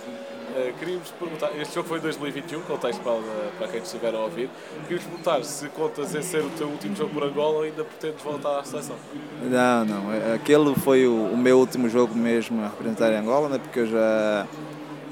Uh, 0.57 0.73
queríamos 0.79 1.11
perguntar, 1.11 1.51
este 1.61 1.75
jogo 1.75 1.87
foi 1.87 1.99
em 1.99 2.03
2021, 2.03 2.63
contexto 2.63 3.03
para, 3.03 3.21
para 3.59 3.69
quem 3.69 3.83
estiver 3.83 4.15
a 4.15 4.21
ouvir. 4.21 4.49
Queríamos 4.83 5.05
perguntar 5.05 5.45
se 5.45 5.69
contas 5.69 6.15
em 6.15 6.23
ser 6.23 6.43
o 6.43 6.51
teu 6.51 6.69
último 6.69 6.97
jogo 6.97 7.13
por 7.13 7.25
Angola 7.25 7.57
ou 7.57 7.63
ainda 7.63 7.85
pretendes 7.85 8.23
voltar 8.23 8.61
à 8.61 8.65
seleção? 8.65 8.97
Não, 9.43 9.85
não. 9.85 10.35
Aquele 10.35 10.75
foi 10.77 11.07
o, 11.07 11.27
o 11.27 11.37
meu 11.37 11.59
último 11.59 11.91
jogo 11.91 12.15
mesmo 12.15 12.63
a 12.63 12.69
representar 12.69 13.13
Angola, 13.13 13.51
né, 13.51 13.59
porque 13.59 13.81
eu 13.81 13.87
já 13.87 14.47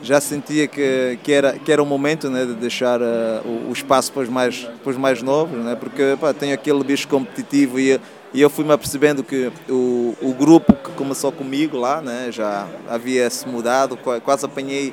já 0.02 0.20
sentia 0.20 0.68
que, 0.68 1.18
que, 1.22 1.32
era, 1.32 1.58
que 1.58 1.72
era 1.72 1.82
o 1.82 1.86
momento 1.86 2.28
né, 2.28 2.44
de 2.44 2.54
deixar 2.54 3.00
uh, 3.00 3.04
o, 3.44 3.70
o, 3.70 3.72
espaço 3.72 4.12
para 4.12 4.22
os 4.22 4.28
mais, 4.28 4.68
para 4.82 4.90
os 4.90 4.96
mais 4.96 5.22
novos, 5.22 5.58
né, 5.64 5.74
porque 5.74 6.16
pá, 6.20 6.32
tenho 6.34 6.54
aquele 6.54 6.82
bicho 6.84 7.08
competitivo 7.08 7.80
e, 7.80 8.00
e 8.32 8.40
eu 8.40 8.50
fui-me 8.50 8.72
apercebendo 8.72 9.22
que 9.22 9.50
o, 9.68 10.14
o 10.20 10.34
grupo 10.34 10.72
que 10.74 10.90
começou 10.92 11.32
comigo 11.32 11.78
lá 11.78 12.00
né, 12.00 12.28
já 12.30 12.66
havia 12.88 13.28
se 13.30 13.48
mudado, 13.48 13.96
quase 13.96 14.44
apanhei 14.44 14.92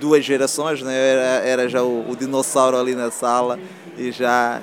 duas 0.00 0.24
gerações, 0.24 0.82
né, 0.82 0.94
era, 0.94 1.46
era 1.46 1.68
já 1.68 1.82
o, 1.82 2.10
o 2.10 2.16
dinossauro 2.16 2.76
ali 2.76 2.94
na 2.94 3.10
sala 3.10 3.58
e 3.96 4.12
já 4.12 4.62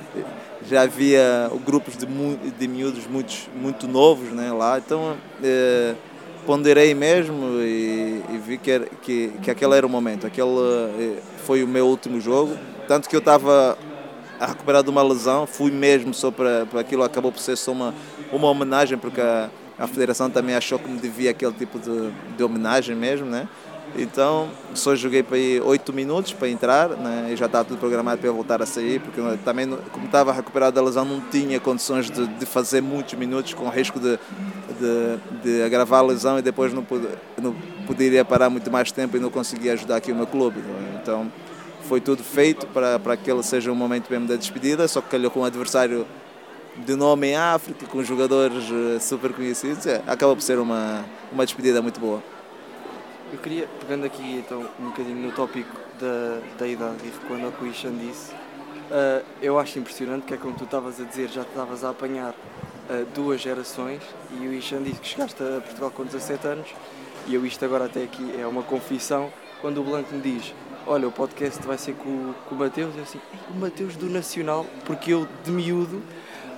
já 0.67 0.81
havia 0.81 1.51
grupos 1.63 1.95
de, 1.95 2.07
de 2.51 2.67
miúdos 2.67 3.05
muito, 3.05 3.33
muito 3.55 3.87
novos 3.87 4.29
né, 4.29 4.51
lá, 4.51 4.79
então 4.79 5.15
eh, 5.43 5.93
ponderei 6.45 6.93
mesmo 6.93 7.61
e, 7.61 8.23
e 8.29 8.37
vi 8.37 8.57
que, 8.57 8.71
era, 8.71 8.85
que, 9.01 9.31
que 9.41 9.51
aquele 9.51 9.75
era 9.75 9.85
o 9.85 9.89
momento. 9.89 10.27
Aquele 10.27 10.49
eh, 10.99 11.19
foi 11.45 11.63
o 11.63 11.67
meu 11.67 11.87
último 11.87 12.19
jogo. 12.21 12.57
Tanto 12.87 13.09
que 13.09 13.15
eu 13.15 13.19
estava 13.19 13.77
a 14.39 14.45
recuperar 14.47 14.83
de 14.83 14.89
uma 14.89 15.01
lesão, 15.01 15.47
fui 15.47 15.71
mesmo 15.71 16.13
só 16.13 16.29
para, 16.29 16.65
para 16.65 16.81
aquilo, 16.81 17.03
acabou 17.03 17.31
por 17.31 17.39
ser 17.39 17.55
só 17.55 17.71
uma, 17.71 17.93
uma 18.31 18.47
homenagem, 18.49 18.97
porque 18.97 19.21
a, 19.21 19.49
a 19.77 19.87
federação 19.87 20.29
também 20.29 20.55
achou 20.55 20.77
que 20.77 20.89
me 20.89 20.99
devia 20.99 21.31
aquele 21.31 21.53
tipo 21.53 21.79
de, 21.79 22.11
de 22.35 22.43
homenagem 22.43 22.95
mesmo, 22.95 23.25
né? 23.25 23.47
Então, 23.97 24.49
só 24.73 24.93
joguei 24.93 25.23
para 25.23 25.37
ir 25.37 25.61
8 25.61 25.93
minutos 25.93 26.33
para 26.33 26.49
entrar, 26.49 26.89
né? 26.89 27.29
e 27.31 27.35
já 27.37 27.45
estava 27.45 27.63
tudo 27.63 27.77
programado 27.77 28.17
para 28.17 28.27
eu 28.27 28.33
voltar 28.33 28.61
a 28.61 28.65
sair, 28.65 28.99
porque 28.99 29.21
também, 29.45 29.69
como 29.91 30.05
estava 30.05 30.33
recuperado 30.33 30.75
da 30.75 30.81
lesão, 30.81 31.05
não 31.05 31.21
tinha 31.21 31.59
condições 31.61 32.09
de, 32.09 32.27
de 32.27 32.45
fazer 32.45 32.81
muitos 32.81 33.13
minutos 33.13 33.53
com 33.53 33.69
risco 33.69 33.97
de, 33.99 34.19
de, 34.79 35.41
de 35.43 35.63
agravar 35.63 35.99
a 35.99 36.03
lesão 36.03 36.39
e 36.39 36.41
depois 36.41 36.73
não, 36.73 36.85
não 37.41 37.55
poderia 37.85 38.23
parar 38.23 38.49
muito 38.49 38.71
mais 38.71 38.91
tempo 38.91 39.17
e 39.17 39.19
não 39.19 39.29
conseguia 39.29 39.73
ajudar 39.73 39.97
aqui 39.97 40.11
o 40.11 40.15
meu 40.15 40.27
clube. 40.27 40.59
Então, 41.01 41.31
foi 41.87 42.01
tudo 42.01 42.23
feito 42.23 42.67
para, 42.67 42.99
para 42.99 43.15
que 43.15 43.29
ele 43.29 43.43
seja 43.43 43.71
um 43.71 43.75
momento 43.75 44.09
mesmo 44.09 44.27
da 44.27 44.35
despedida, 44.35 44.87
só 44.87 45.01
que 45.01 45.09
calhou 45.09 45.31
com 45.31 45.41
um 45.41 45.45
adversário 45.45 46.05
de 46.75 46.95
nome 46.95 47.27
em 47.27 47.35
África, 47.35 47.85
com 47.85 48.03
jogadores 48.03 48.65
eh, 48.69 48.99
super 48.99 49.31
conhecidos, 49.31 49.85
é, 49.85 50.01
acaba 50.05 50.35
por 50.35 50.41
ser 50.41 50.59
uma, 50.59 51.05
uma 51.31 51.45
despedida 51.45 51.81
muito 51.81 51.99
boa. 51.99 52.21
Eu 53.31 53.39
queria, 53.39 53.67
pegando 53.79 54.05
aqui 54.05 54.37
então 54.37 54.67
um 54.79 54.85
bocadinho 54.85 55.15
no 55.15 55.31
tópico 55.31 55.75
da, 55.99 56.39
da 56.59 56.67
idade 56.67 57.11
quando 57.27 57.51
o 57.61 57.67
Ishan 57.67 57.95
disse, 57.97 58.31
uh, 58.31 59.25
eu 59.41 59.57
acho 59.57 59.79
impressionante 59.79 60.25
que 60.25 60.33
é 60.33 60.37
como 60.37 60.55
tu 60.55 60.65
estavas 60.65 60.99
a 60.99 61.03
dizer, 61.03 61.29
já 61.29 61.41
estavas 61.41 61.83
a 61.83 61.89
apanhar 61.89 62.31
uh, 62.31 63.05
duas 63.13 63.41
gerações 63.41 64.01
e 64.41 64.47
o 64.47 64.53
Ishan 64.53 64.83
disse 64.83 64.99
que 64.99 65.07
chegaste 65.07 65.41
a 65.41 65.61
Portugal 65.61 65.91
com 65.91 66.03
17 66.03 66.47
anos. 66.47 66.67
E 67.27 67.33
eu 67.33 67.45
isto 67.45 67.63
agora 67.65 67.85
até 67.85 68.03
aqui 68.03 68.35
é 68.39 68.45
uma 68.45 68.63
confissão, 68.63 69.31
quando 69.61 69.81
o 69.81 69.83
Blanco 69.83 70.13
me 70.13 70.21
diz 70.21 70.53
olha, 70.87 71.07
o 71.07 71.11
podcast 71.11 71.65
vai 71.65 71.77
ser 71.77 71.93
com, 71.93 72.33
com 72.47 72.55
o 72.55 72.57
Mateus, 72.57 72.95
eu 72.95 73.03
assim, 73.03 73.19
o 73.49 73.57
Mateus 73.57 73.95
do 73.95 74.07
Nacional, 74.07 74.65
porque 74.85 75.13
eu 75.13 75.27
de 75.43 75.51
miúdo 75.51 76.01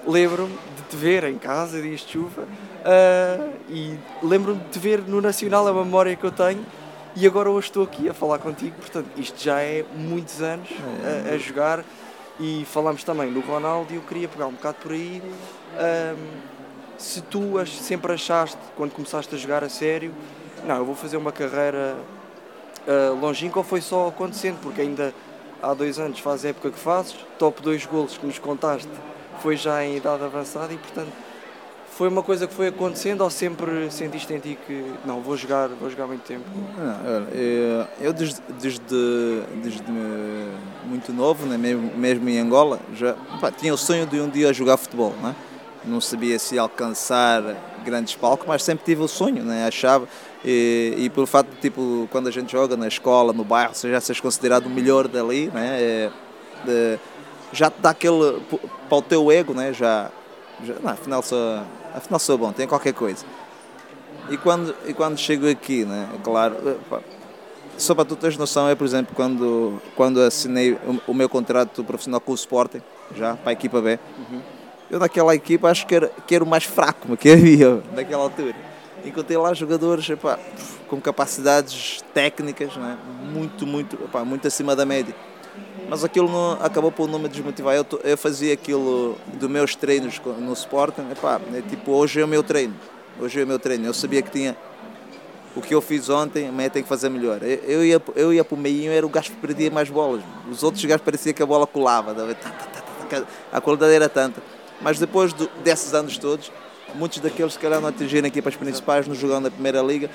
lembro-me 0.05 0.53
de 0.53 0.83
te 0.89 0.95
ver 0.95 1.23
em 1.25 1.37
casa, 1.37 1.81
dias 1.81 2.01
de 2.01 2.13
chuva, 2.13 2.43
uh, 2.43 3.53
e 3.69 3.97
lembro-me 4.23 4.59
de 4.59 4.69
te 4.69 4.79
ver 4.79 5.01
no 5.01 5.21
Nacional, 5.21 5.67
é 5.67 5.71
uma 5.71 5.83
memória 5.83 6.15
que 6.15 6.23
eu 6.23 6.31
tenho, 6.31 6.65
e 7.15 7.25
agora 7.25 7.49
hoje 7.49 7.67
estou 7.67 7.83
aqui 7.83 8.07
a 8.07 8.13
falar 8.13 8.39
contigo, 8.39 8.75
portanto, 8.77 9.07
isto 9.17 9.41
já 9.41 9.61
é 9.61 9.83
muitos 9.95 10.41
anos 10.41 10.69
a, 11.29 11.33
a 11.33 11.37
jogar, 11.37 11.83
e 12.39 12.65
falamos 12.65 13.03
também 13.03 13.31
no 13.31 13.41
Ronaldo, 13.41 13.93
e 13.93 13.97
eu 13.97 14.01
queria 14.01 14.27
pegar 14.27 14.47
um 14.47 14.53
bocado 14.53 14.77
por 14.81 14.91
aí, 14.93 15.21
uh, 15.73 16.17
se 16.97 17.21
tu 17.21 17.53
sempre 17.65 18.13
achaste, 18.13 18.57
quando 18.75 18.91
começaste 18.91 19.33
a 19.33 19.38
jogar 19.38 19.63
a 19.63 19.69
sério, 19.69 20.12
não, 20.65 20.77
eu 20.77 20.86
vou 20.86 20.95
fazer 20.95 21.17
uma 21.17 21.31
carreira 21.31 21.97
uh, 22.88 23.13
longínqua, 23.19 23.60
ou 23.60 23.63
foi 23.63 23.81
só 23.81 24.07
acontecendo, 24.07 24.60
porque 24.62 24.81
ainda 24.81 25.13
há 25.62 25.73
dois 25.73 25.99
anos 25.99 26.19
faz 26.19 26.45
a 26.45 26.49
época 26.49 26.71
que 26.71 26.79
fazes, 26.79 27.15
top 27.38 27.62
dois 27.62 27.86
golos 27.86 28.17
que 28.17 28.25
nos 28.25 28.39
contaste 28.39 28.89
foi 29.41 29.55
já 29.55 29.83
em 29.83 29.97
idade 29.97 30.23
avançada 30.23 30.73
e, 30.73 30.77
portanto, 30.77 31.12
foi 31.97 32.07
uma 32.10 32.21
coisa 32.21 32.45
que 32.45 32.53
foi 32.53 32.67
acontecendo 32.67 33.21
ou 33.21 33.29
sempre 33.29 33.89
sentiste 33.89 34.31
em 34.31 34.39
ti 34.39 34.57
que 34.67 34.93
não, 35.05 35.21
vou 35.21 35.36
jogar, 35.36 35.67
vou 35.67 35.89
jogar 35.89 36.05
muito 36.05 36.21
tempo? 36.21 36.43
Não, 36.77 37.27
eu 37.99 38.13
desde, 38.13 38.39
desde, 38.60 38.81
desde 39.63 39.83
muito 40.86 41.12
novo, 41.12 41.47
né, 41.47 41.57
mesmo, 41.57 41.91
mesmo 41.97 42.29
em 42.29 42.39
Angola, 42.39 42.79
já 42.93 43.15
pá, 43.41 43.51
tinha 43.51 43.73
o 43.73 43.77
sonho 43.77 44.05
de 44.05 44.19
um 44.19 44.29
dia 44.29 44.53
jogar 44.53 44.77
futebol. 44.77 45.13
Né? 45.21 45.36
Não 45.88 46.02
sabia 46.02 46.38
se 46.38 46.60
alcançar 46.60 47.41
grandes 47.84 48.15
palcos, 48.15 48.45
mas 48.47 48.63
sempre 48.63 48.84
tive 48.86 49.02
o 49.02 49.08
sonho, 49.08 49.43
né? 49.43 49.65
achava, 49.65 50.08
e, 50.43 50.93
e 50.97 51.10
pelo 51.10 51.26
fato 51.26 51.50
de, 51.50 51.58
tipo, 51.58 52.08
quando 52.12 52.28
a 52.28 52.32
gente 52.32 52.52
joga 52.52 52.76
na 52.76 52.88
escola, 52.88 53.32
no 53.34 53.43
bairro, 53.43 53.73
você 53.73 53.89
já 53.89 54.02
seres 54.02 54.19
considerado 54.19 54.65
o 54.65 54.69
melhor 54.69 55.08
dali, 55.08 55.47
né? 55.54 55.82
É, 55.82 56.12
de- 56.65 57.00
já 57.54 57.69
te 57.71 57.80
dá 57.80 57.91
aquele, 57.91 58.41
para 58.89 58.97
o 58.97 59.02
teu 59.02 59.32
ego, 59.32 59.54
né? 59.54 59.71
já, 59.71 60.12
já 60.63 60.73
não, 60.84 60.91
afinal, 60.91 61.23
sou, 61.23 61.62
afinal 61.93 62.19
sou 62.19 62.38
bom, 62.38 62.52
tem 62.52 62.67
qualquer 62.67 62.93
coisa. 62.93 63.26
E 64.30 64.36
quando, 64.36 64.76
e 64.86 64.93
quando 64.93 65.17
chego 65.17 65.50
aqui, 65.50 65.86
né? 65.86 66.10
claro, 66.23 66.56
eh, 66.65 67.00
só 67.78 67.95
para 67.95 68.04
tu 68.04 68.15
teres 68.17 68.38
noção, 68.38 68.67
é 68.67 68.76
por 68.76 68.86
exemplo, 68.86 69.15
quando, 69.15 69.82
quando 69.95 70.19
assinei 70.19 70.73
o, 70.73 71.12
o 71.12 71.13
meu 71.13 71.30
contrato 71.30 71.84
profissional 71.84 72.19
com 72.19 72.34
o 72.34 72.36
Sporting, 72.36 72.82
já 73.15 73.36
para 73.36 73.52
a 73.52 73.54
equipa 73.54 73.80
B, 73.82 73.97
eu 74.89 75.00
naquela 75.00 75.36
equipa 75.36 75.69
acho 75.69 75.86
que 75.86 75.95
era, 75.95 76.12
que 76.26 76.36
era 76.36 76.43
o 76.43 76.47
mais 76.47 76.63
fraco 76.63 77.15
que 77.17 77.30
havia 77.30 77.82
naquela 77.93 78.23
altura. 78.23 78.56
Encontrei 79.06 79.38
lá 79.38 79.54
jogadores 79.54 80.10
epá, 80.10 80.39
com 80.88 81.00
capacidades 81.00 82.04
técnicas 82.13 82.76
né? 82.76 82.97
muito, 83.23 83.65
muito, 83.65 83.95
epá, 83.95 84.26
muito 84.26 84.47
acima 84.47 84.76
da 84.76 84.86
média. 84.86 85.15
Mas 85.89 86.04
aquilo 86.04 86.30
não, 86.30 86.54
acabou 86.63 86.91
por 86.91 87.08
não 87.08 87.19
me 87.19 87.30
desmotivar. 87.30 87.76
Eu, 87.76 87.86
eu 88.04 88.17
fazia 88.17 88.54
aquilo 88.54 89.15
dos 89.34 89.50
meus 89.50 89.76
treinos 89.76 90.19
no 90.39 90.54
Sporting. 90.54 91.10
Epá, 91.12 91.39
é 91.54 91.62
tipo, 91.62 91.91
hoje 91.91 92.19
é 92.19 92.26
o 92.26 92.28
meu 92.28 92.43
treino. 92.43 92.73
Hoje 93.19 93.39
é 93.39 93.43
o 93.43 93.47
meu 93.47 93.58
treino. 93.58 93.86
Eu 93.86 93.93
sabia 93.93 94.21
que 94.21 94.30
tinha 94.30 94.58
o 95.56 95.62
que 95.62 95.73
eu 95.73 95.82
fiz 95.82 96.10
ontem, 96.10 96.50
amanhã 96.50 96.69
tenho 96.69 96.84
que 96.84 96.89
fazer 96.89 97.10
melhor. 97.10 97.41
Eu, 97.41 97.50
eu 97.50 97.86
ia, 97.86 98.02
eu 98.15 98.34
ia 98.34 98.43
para 98.43 98.56
o 98.56 98.58
meio 98.58 98.91
era 98.91 99.06
o 99.06 99.10
gajo 99.10 99.32
que 99.32 99.38
perdia 99.38 99.71
mais 99.71 99.89
bolas. 99.89 100.21
Os 100.52 100.62
outros 100.62 100.84
gajos 100.84 101.04
parecia 101.04 101.32
que 101.32 101.41
a 101.41 101.45
bola 101.45 101.65
colava. 101.65 102.13
tá, 102.13 102.34
tá, 102.34 102.50
tá, 102.50 102.82
tá, 102.82 103.21
tá, 103.21 103.28
A 103.52 103.62
qualidade 103.62 103.93
era 103.93 104.10
tanta. 104.10 104.41
Mas 104.81 104.99
depois 104.99 105.33
do- 105.33 105.49
desses 105.63 105.93
anos 105.93 106.17
todos, 106.17 106.51
muitos 106.95 107.19
daqueles 107.19 107.53
se 107.53 107.59
calhar 107.59 107.81
não 107.81 107.89
atingiram 107.89 108.27
equipas 108.27 108.55
principais, 108.55 109.07
não 109.07 109.15
jogando 109.15 109.43
na 109.45 109.51
Primeira 109.51 109.81
Liga. 109.81 110.09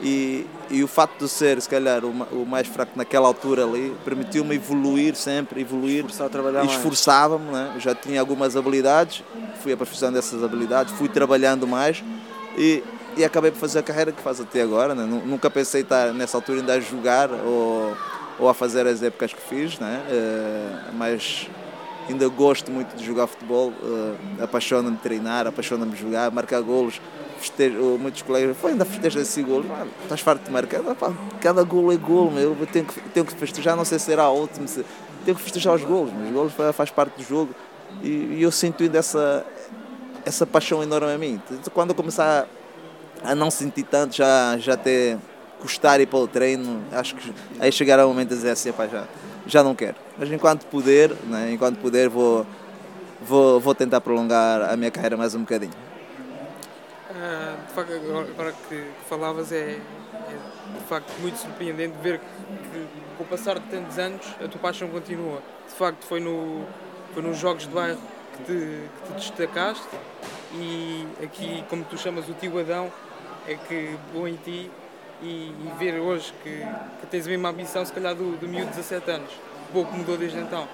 E, 0.00 0.46
e 0.70 0.84
o 0.84 0.86
facto 0.86 1.24
de 1.24 1.28
ser, 1.28 1.60
se 1.60 1.68
calhar, 1.68 2.04
o, 2.04 2.10
o 2.10 2.46
mais 2.46 2.68
fraco 2.68 2.92
naquela 2.94 3.26
altura 3.26 3.64
ali, 3.64 3.92
permitiu-me 4.04 4.54
evoluir 4.54 5.16
sempre, 5.16 5.60
evoluir. 5.60 6.04
Esforçava-me, 6.70 7.50
né? 7.50 7.74
já 7.80 7.96
tinha 7.96 8.20
algumas 8.20 8.56
habilidades, 8.56 9.24
fui 9.60 9.72
aperfeiçoando 9.72 10.16
essas 10.16 10.44
habilidades, 10.44 10.94
fui 10.94 11.08
trabalhando 11.08 11.66
mais 11.66 12.04
e, 12.56 12.80
e 13.16 13.24
acabei 13.24 13.50
por 13.50 13.58
fazer 13.58 13.80
a 13.80 13.82
carreira 13.82 14.12
que 14.12 14.22
faço 14.22 14.42
até 14.42 14.62
agora. 14.62 14.94
Né? 14.94 15.04
Nu- 15.04 15.26
Nunca 15.26 15.50
pensei 15.50 15.80
estar 15.80 16.12
nessa 16.14 16.36
altura 16.36 16.60
ainda 16.60 16.74
a 16.74 16.80
jogar 16.80 17.28
ou, 17.32 17.96
ou 18.38 18.48
a 18.48 18.54
fazer 18.54 18.86
as 18.86 19.02
épocas 19.02 19.32
que 19.34 19.40
fiz, 19.40 19.80
né? 19.80 20.00
Eh, 20.08 20.70
mas 20.96 21.48
ainda 22.12 22.28
gosto 22.28 22.70
muito 22.70 22.96
de 22.96 23.04
jogar 23.04 23.26
futebol, 23.26 23.72
eh, 24.38 24.42
apaixona-me 24.44 24.96
treinar, 24.98 25.46
apaixona-me 25.46 25.94
jogar, 25.96 26.30
marcar 26.30 26.60
golos. 26.62 27.00
Festejo, 27.38 27.96
muitos 28.00 28.22
colegas, 28.22 28.56
"Pô, 28.56 28.66
ainda 28.66 28.84
festejas 28.84 29.22
esse 29.28 29.40
gol, 29.44 29.62
Mano, 29.62 29.92
estás 30.02 30.20
farto 30.20 30.44
de 30.46 30.50
marcar, 30.50 30.80
"Ah, 30.88 30.94
pá, 30.94 31.12
cada 31.40 31.62
golo 31.62 31.92
é 31.92 31.96
golo, 31.96 32.32
meu. 32.32 32.56
eu 32.58 32.66
tenho 32.66 32.84
que, 32.84 33.00
tenho 33.10 33.24
que 33.24 33.32
festejar, 33.34 33.76
não 33.76 33.84
sei 33.84 33.96
se 33.98 34.06
será 34.06 34.28
o 34.28 34.48
se, 34.66 34.84
tenho 35.24 35.36
que 35.36 35.42
festejar 35.42 35.72
os 35.74 35.84
golos, 35.84 36.12
mas 36.12 36.26
os 36.26 36.32
golos 36.32 36.52
fa- 36.52 36.72
faz 36.72 36.90
parte 36.90 37.16
do 37.16 37.22
jogo 37.22 37.54
e, 38.02 38.08
e 38.38 38.42
eu 38.42 38.50
sinto 38.50 38.82
ainda 38.82 38.98
essa, 38.98 39.46
essa 40.24 40.46
paixão 40.46 40.82
enorme 40.82 41.12
a 41.12 41.18
mim. 41.18 41.40
Quando 41.72 41.90
eu 41.90 41.94
começar 41.94 42.46
a 43.22 43.34
não 43.34 43.50
sentir 43.50 43.84
tanto, 43.84 44.16
já, 44.16 44.56
já 44.58 44.74
até 44.74 45.16
custar 45.60 46.00
ir 46.00 46.06
para 46.06 46.18
o 46.18 46.26
treino, 46.28 46.82
acho 46.92 47.14
que 47.16 47.32
aí 47.58 47.70
chegará 47.72 48.04
o 48.06 48.08
momento 48.08 48.30
de 48.30 48.34
dizer 48.36 48.50
assim, 48.50 48.68
"Epá, 48.70 48.86
já, 48.86 49.04
já 49.48 49.64
não 49.64 49.74
quero. 49.74 49.96
Mas 50.16 50.30
enquanto 50.30 50.66
puder, 50.66 51.10
né, 51.24 51.50
enquanto 51.50 51.78
puder, 51.78 52.08
vou, 52.08 52.46
vou, 53.20 53.58
vou 53.58 53.74
tentar 53.74 54.00
prolongar 54.00 54.70
a 54.70 54.76
minha 54.76 54.90
carreira 54.90 55.16
mais 55.16 55.34
um 55.34 55.40
bocadinho. 55.40 55.72
Ah, 57.10 57.56
de 57.66 57.72
facto, 57.72 57.92
agora, 57.94 58.54
que, 58.68 58.84
falavas, 59.08 59.50
é, 59.50 59.56
é 59.72 60.78
de 60.78 60.84
facto 60.84 61.10
muito 61.20 61.38
surpreendente 61.38 61.94
ver 62.02 62.20
que, 62.20 62.86
com 63.16 63.24
o 63.24 63.26
passar 63.26 63.58
de 63.58 63.66
tantos 63.66 63.98
anos 63.98 64.24
a 64.44 64.46
tua 64.46 64.60
paixão 64.60 64.88
continua. 64.88 65.42
De 65.66 65.74
facto, 65.74 66.04
foi, 66.04 66.20
no, 66.20 66.64
foi 67.14 67.22
nos 67.22 67.38
Jogos 67.38 67.64
de 67.66 67.70
Bairro 67.70 67.98
que 68.36 68.44
te, 68.44 68.88
que 69.06 69.12
te 69.14 69.30
destacaste 69.30 69.88
e 70.52 71.06
aqui, 71.22 71.64
como 71.68 71.84
tu 71.84 71.96
chamas 71.96 72.28
o 72.28 72.34
tio 72.34 72.58
Adão, 72.60 72.92
é 73.46 73.54
que 73.54 73.96
bom 74.12 74.28
em 74.28 74.36
ti 74.36 74.70
e, 75.22 75.26
e 75.26 75.72
ver 75.78 75.98
hoje 76.00 76.32
que, 76.42 76.50
que 77.00 77.06
tens 77.10 77.26
a 77.26 77.30
mesma 77.30 77.48
ambição, 77.50 77.84
se 77.84 77.92
calhar, 77.92 78.14
do, 78.14 78.36
do 78.38 78.48
miúdo 78.48 78.70
de 78.70 78.76
17 78.76 79.10
anos. 79.10 79.30
Pouco 79.72 79.94
mudou 79.96 80.16
desde 80.16 80.38
então. 80.38 80.66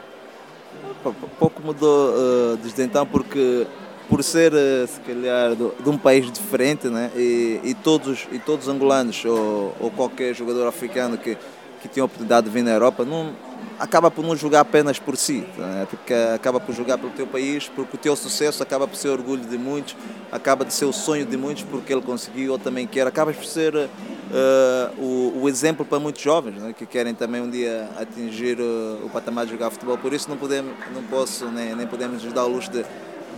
Pou- 1.02 1.12
pou- 1.14 1.28
Pouco 1.38 1.62
mudou 1.62 2.12
eh, 2.54 2.56
desde 2.62 2.82
então 2.82 3.06
porque 3.06 3.66
por 4.08 4.22
ser 4.24 4.52
eh, 4.52 4.86
se 4.86 4.98
calhar 5.00 5.54
de 5.54 5.88
um 5.88 5.96
país 5.96 6.30
diferente 6.30 6.88
né? 6.88 7.10
e, 7.14 7.60
e 7.62 7.74
todos 7.74 8.26
e 8.32 8.38
todos 8.40 8.66
os 8.66 8.74
angolanos 8.74 9.24
ou, 9.24 9.74
ou 9.80 9.90
qualquer 9.90 10.34
jogador 10.34 10.66
africano 10.66 11.16
que 11.16 11.36
que 11.80 11.88
tem 11.88 12.00
a 12.00 12.04
oportunidade 12.06 12.46
de 12.46 12.52
vir 12.52 12.62
na 12.64 12.70
Europa 12.72 13.04
não 13.04 13.32
acaba 13.78 14.10
por 14.10 14.24
não 14.24 14.34
jogar 14.34 14.60
apenas 14.60 14.98
por 14.98 15.16
si 15.16 15.46
né? 15.58 15.86
porque 15.88 16.12
acaba 16.34 16.58
por 16.58 16.74
jogar 16.74 16.98
pelo 16.98 17.12
teu 17.12 17.26
país 17.26 17.68
porque 17.68 17.94
o 17.96 17.98
teu 17.98 18.16
sucesso 18.16 18.62
acaba 18.62 18.88
por 18.88 18.96
ser 18.96 19.10
orgulho 19.10 19.44
de 19.44 19.56
muitos 19.58 19.94
acaba 20.32 20.64
de 20.64 20.72
ser 20.74 20.86
o 20.86 20.92
sonho 20.92 21.24
de 21.24 21.36
muitos 21.36 21.62
porque 21.62 21.92
ele 21.92 22.02
conseguiu 22.02 22.52
ou 22.52 22.58
também 22.58 22.86
quer 22.86 23.06
acabas 23.06 23.36
por 23.36 23.44
ser 23.44 23.88
eh, 24.32 24.90
o, 24.98 25.40
o 25.42 25.48
exemplo 25.48 25.84
para 25.84 25.98
muitos 25.98 26.22
jovens 26.22 26.56
né, 26.60 26.74
que 26.76 26.86
querem 26.86 27.14
também 27.14 27.40
um 27.40 27.50
dia 27.50 27.88
atingir 27.96 28.58
eh, 28.58 29.04
o 29.04 29.08
patamar 29.10 29.44
de 29.46 29.52
jogar 29.52 29.70
futebol. 29.70 29.96
Por 29.98 30.12
isso 30.12 30.28
não 30.28 30.36
podemos, 30.36 30.72
não 30.94 31.02
posso 31.04 31.46
nem, 31.46 31.74
nem 31.74 31.86
podemos 31.86 32.22
nos 32.22 32.32
dar 32.32 32.44
o 32.44 32.48
luxo 32.48 32.70
de, 32.70 32.84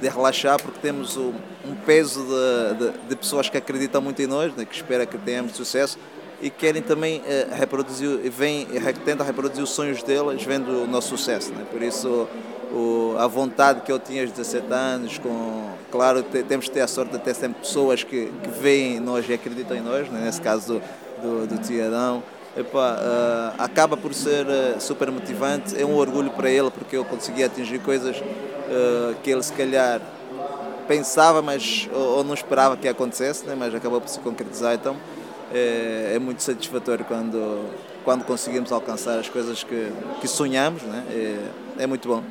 de 0.01 0.09
relaxar 0.09 0.61
porque 0.62 0.79
temos 0.81 1.16
o- 1.16 1.33
um 1.66 1.75
peso 1.85 2.25
de, 2.25 2.85
de, 2.92 2.99
de 3.09 3.16
pessoas 3.16 3.49
que 3.49 3.57
acreditam 3.57 4.01
muito 4.01 4.20
em 4.22 4.27
nós, 4.27 4.55
né, 4.55 4.64
que 4.64 4.75
espera 4.75 5.05
que 5.07 5.18
tenhamos 5.18 5.53
sucesso 5.57 5.99
e 6.40 6.51
querem 6.51 6.83
também 6.83 7.22
eh, 7.27 7.49
reproduzir, 7.53 8.11
re- 8.20 8.92
tentam 9.05 9.25
reproduzir 9.27 9.62
os 9.64 9.70
sonhos 9.70 10.03
deles 10.03 10.42
vendo 10.42 10.85
o 10.85 10.87
nosso 10.87 11.09
sucesso. 11.16 11.51
Né? 11.53 11.64
Por 11.70 11.83
isso 11.83 12.29
o, 12.77 13.17
a 13.19 13.27
vontade 13.27 13.81
que 13.81 13.91
eu 13.91 13.99
tinha 13.99 14.23
aos 14.23 14.31
17 14.31 14.73
anos, 14.73 15.19
com, 15.19 15.71
claro, 15.91 16.23
te- 16.23 16.43
temos 16.43 16.67
que 16.67 16.73
ter 16.73 16.83
a 16.83 16.87
sorte 16.87 17.12
de 17.12 17.19
ter 17.19 17.35
sempre 17.35 17.61
pessoas 17.61 18.05
que, 18.05 18.31
que 18.43 18.51
veem 18.51 18.97
em 18.97 19.01
nós 19.01 19.27
e 19.29 19.33
acreditam 19.33 19.77
em 19.77 19.81
nós, 19.81 20.09
né? 20.11 20.21
nesse 20.25 20.41
caso 20.41 20.81
do, 21.23 21.47
do, 21.47 21.57
do. 21.57 22.37
Epá, 22.59 22.97
ah, 22.99 23.55
acaba 23.59 23.97
por 23.97 24.15
ser 24.15 24.47
ah, 24.49 24.81
super 24.81 25.11
motivante, 25.11 25.81
é 25.81 25.85
um 25.85 25.97
orgulho 25.97 26.31
para 26.31 26.51
ele 26.51 26.71
porque 26.71 26.97
eu 26.97 27.05
consegui 27.05 27.45
atingir 27.45 27.79
coisas 27.81 28.17
ah, 28.71 29.15
que 29.23 29.31
ele 29.31 29.43
se 29.43 29.53
calhar 29.53 30.01
pensava, 30.87 31.43
mas 31.43 31.89
ou, 31.93 32.19
ou 32.19 32.25
não 32.25 32.35
esperava 32.35 32.77
que 32.77 32.89
acontecesse, 32.89 33.45
né? 33.47 33.55
mas 33.59 33.75
acabou 33.75 34.01
por 34.01 34.09
se 34.09 34.21
concretizar. 34.21 34.75
Então 34.75 34.97
é, 35.53 36.12
é 36.15 36.19
muito 36.19 36.43
satisfatório 36.43 37.05
quando, 37.05 37.67
quando 38.05 38.25
conseguimos 38.25 38.73
alcançar 38.73 39.19
as 39.19 39.29
coisas 39.29 39.62
que, 39.62 39.93
que 40.21 40.29
sonhamos, 40.29 40.83
né? 40.83 41.05
é, 41.11 41.83
é 41.85 41.87
muito 41.87 42.09
bom. 42.09 42.23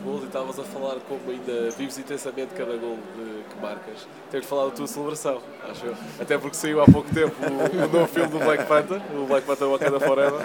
De 0.00 0.04
gols 0.08 0.22
e 0.22 0.26
estavas 0.26 0.58
a 0.58 0.62
falar 0.64 0.96
como 1.08 1.20
ainda 1.28 1.70
vives 1.76 1.98
intensamente 1.98 2.54
cada 2.54 2.76
gol 2.76 2.96
de- 3.16 3.42
que 3.54 3.60
marcas. 3.60 4.06
Tenho 4.30 4.42
que 4.42 4.48
falar 4.48 4.64
da 4.66 4.70
tua 4.70 4.86
celebração, 4.86 5.38
acho 5.70 5.86
eu. 5.86 5.94
Até 6.20 6.38
porque 6.38 6.56
saiu 6.56 6.80
há 6.82 6.86
pouco 6.86 7.12
tempo 7.14 7.34
o, 7.42 7.84
o 7.84 7.88
novo 7.88 8.06
filme 8.06 8.28
do 8.30 8.38
Black 8.38 8.64
Panther, 8.66 9.00
o 9.14 9.26
Black 9.26 9.46
Panther 9.46 9.68
Wakanda 9.68 10.00
Forever. 10.00 10.40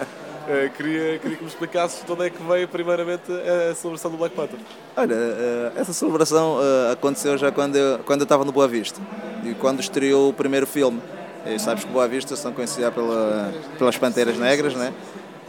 Eh, 0.47 0.69
queria, 0.77 1.17
queria 1.19 1.37
que 1.37 1.43
me 1.43 1.49
explicasses 1.49 2.03
de 2.05 2.11
onde 2.11 2.27
é 2.27 2.29
que 2.29 2.41
veio 2.43 2.67
primeiramente 2.67 3.31
a 3.31 3.73
celebração 3.73 4.11
do 4.11 4.17
Black 4.17 4.35
Panther. 4.35 4.59
Olha, 4.95 5.13
eh, 5.15 5.71
essa 5.75 5.91
celebração 5.93 6.59
eh, 6.61 6.91
aconteceu 6.93 7.35
já 7.37 7.51
quando 7.51 7.75
eu, 7.75 7.99
quando 8.05 8.21
eu 8.21 8.25
estava 8.25 8.45
no 8.45 8.51
Boa 8.51 8.67
Vista 8.67 8.99
e 9.43 9.53
quando 9.55 9.79
estreou 9.79 10.29
o 10.29 10.33
primeiro 10.33 10.67
filme. 10.67 11.01
E 11.47 11.57
sabes 11.59 11.83
que 11.83 11.89
Boa 11.91 12.07
Vista 12.07 12.35
são 12.35 12.51
conhecidas 12.51 12.93
pela, 12.93 13.51
pelas 13.79 13.97
Panteras 13.97 14.37
Negras, 14.37 14.75
né? 14.75 14.93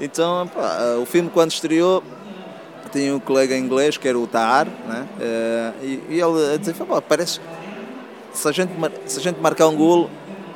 Então, 0.00 0.46
pá, 0.48 0.96
o 1.00 1.04
filme 1.06 1.28
quando 1.28 1.50
estreou, 1.50 2.02
tinha 2.96 3.14
um 3.14 3.20
colega 3.20 3.56
inglês 3.56 3.96
que 3.96 4.08
era 4.08 4.18
o 4.18 4.26
Tahar, 4.26 4.66
né? 4.88 5.06
Eh, 5.20 5.72
e, 5.82 6.02
e 6.10 6.20
ele 6.20 6.54
a 6.54 6.56
dizer, 6.56 6.74
parece 7.06 7.40
se 8.32 8.48
a 8.48 8.52
gente, 8.52 8.72
se 9.06 9.18
a 9.18 9.22
gente 9.22 9.40
marcar 9.40 9.68
um 9.68 9.76
golo, 9.76 10.10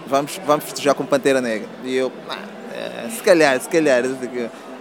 vamos, 0.06 0.40
vamos 0.46 0.64
festejar 0.64 0.94
com 0.94 1.04
Pantera 1.04 1.40
Negra. 1.40 1.68
E 1.84 1.96
eu, 1.96 2.10
"Ah, 2.28 2.38
é, 2.74 3.08
se 3.10 3.22
calhar, 3.22 3.60
se 3.60 3.68
calhar. 3.68 4.04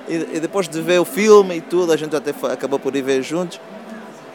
E, 0.07 0.13
e 0.35 0.39
depois 0.39 0.67
de 0.67 0.81
ver 0.81 0.99
o 0.99 1.05
filme 1.05 1.57
e 1.57 1.61
tudo, 1.61 1.91
a 1.91 1.97
gente 1.97 2.15
até 2.15 2.33
foi- 2.33 2.51
acabou 2.51 2.79
por 2.79 2.95
ir 2.95 3.01
ver 3.01 3.21
juntos. 3.23 3.59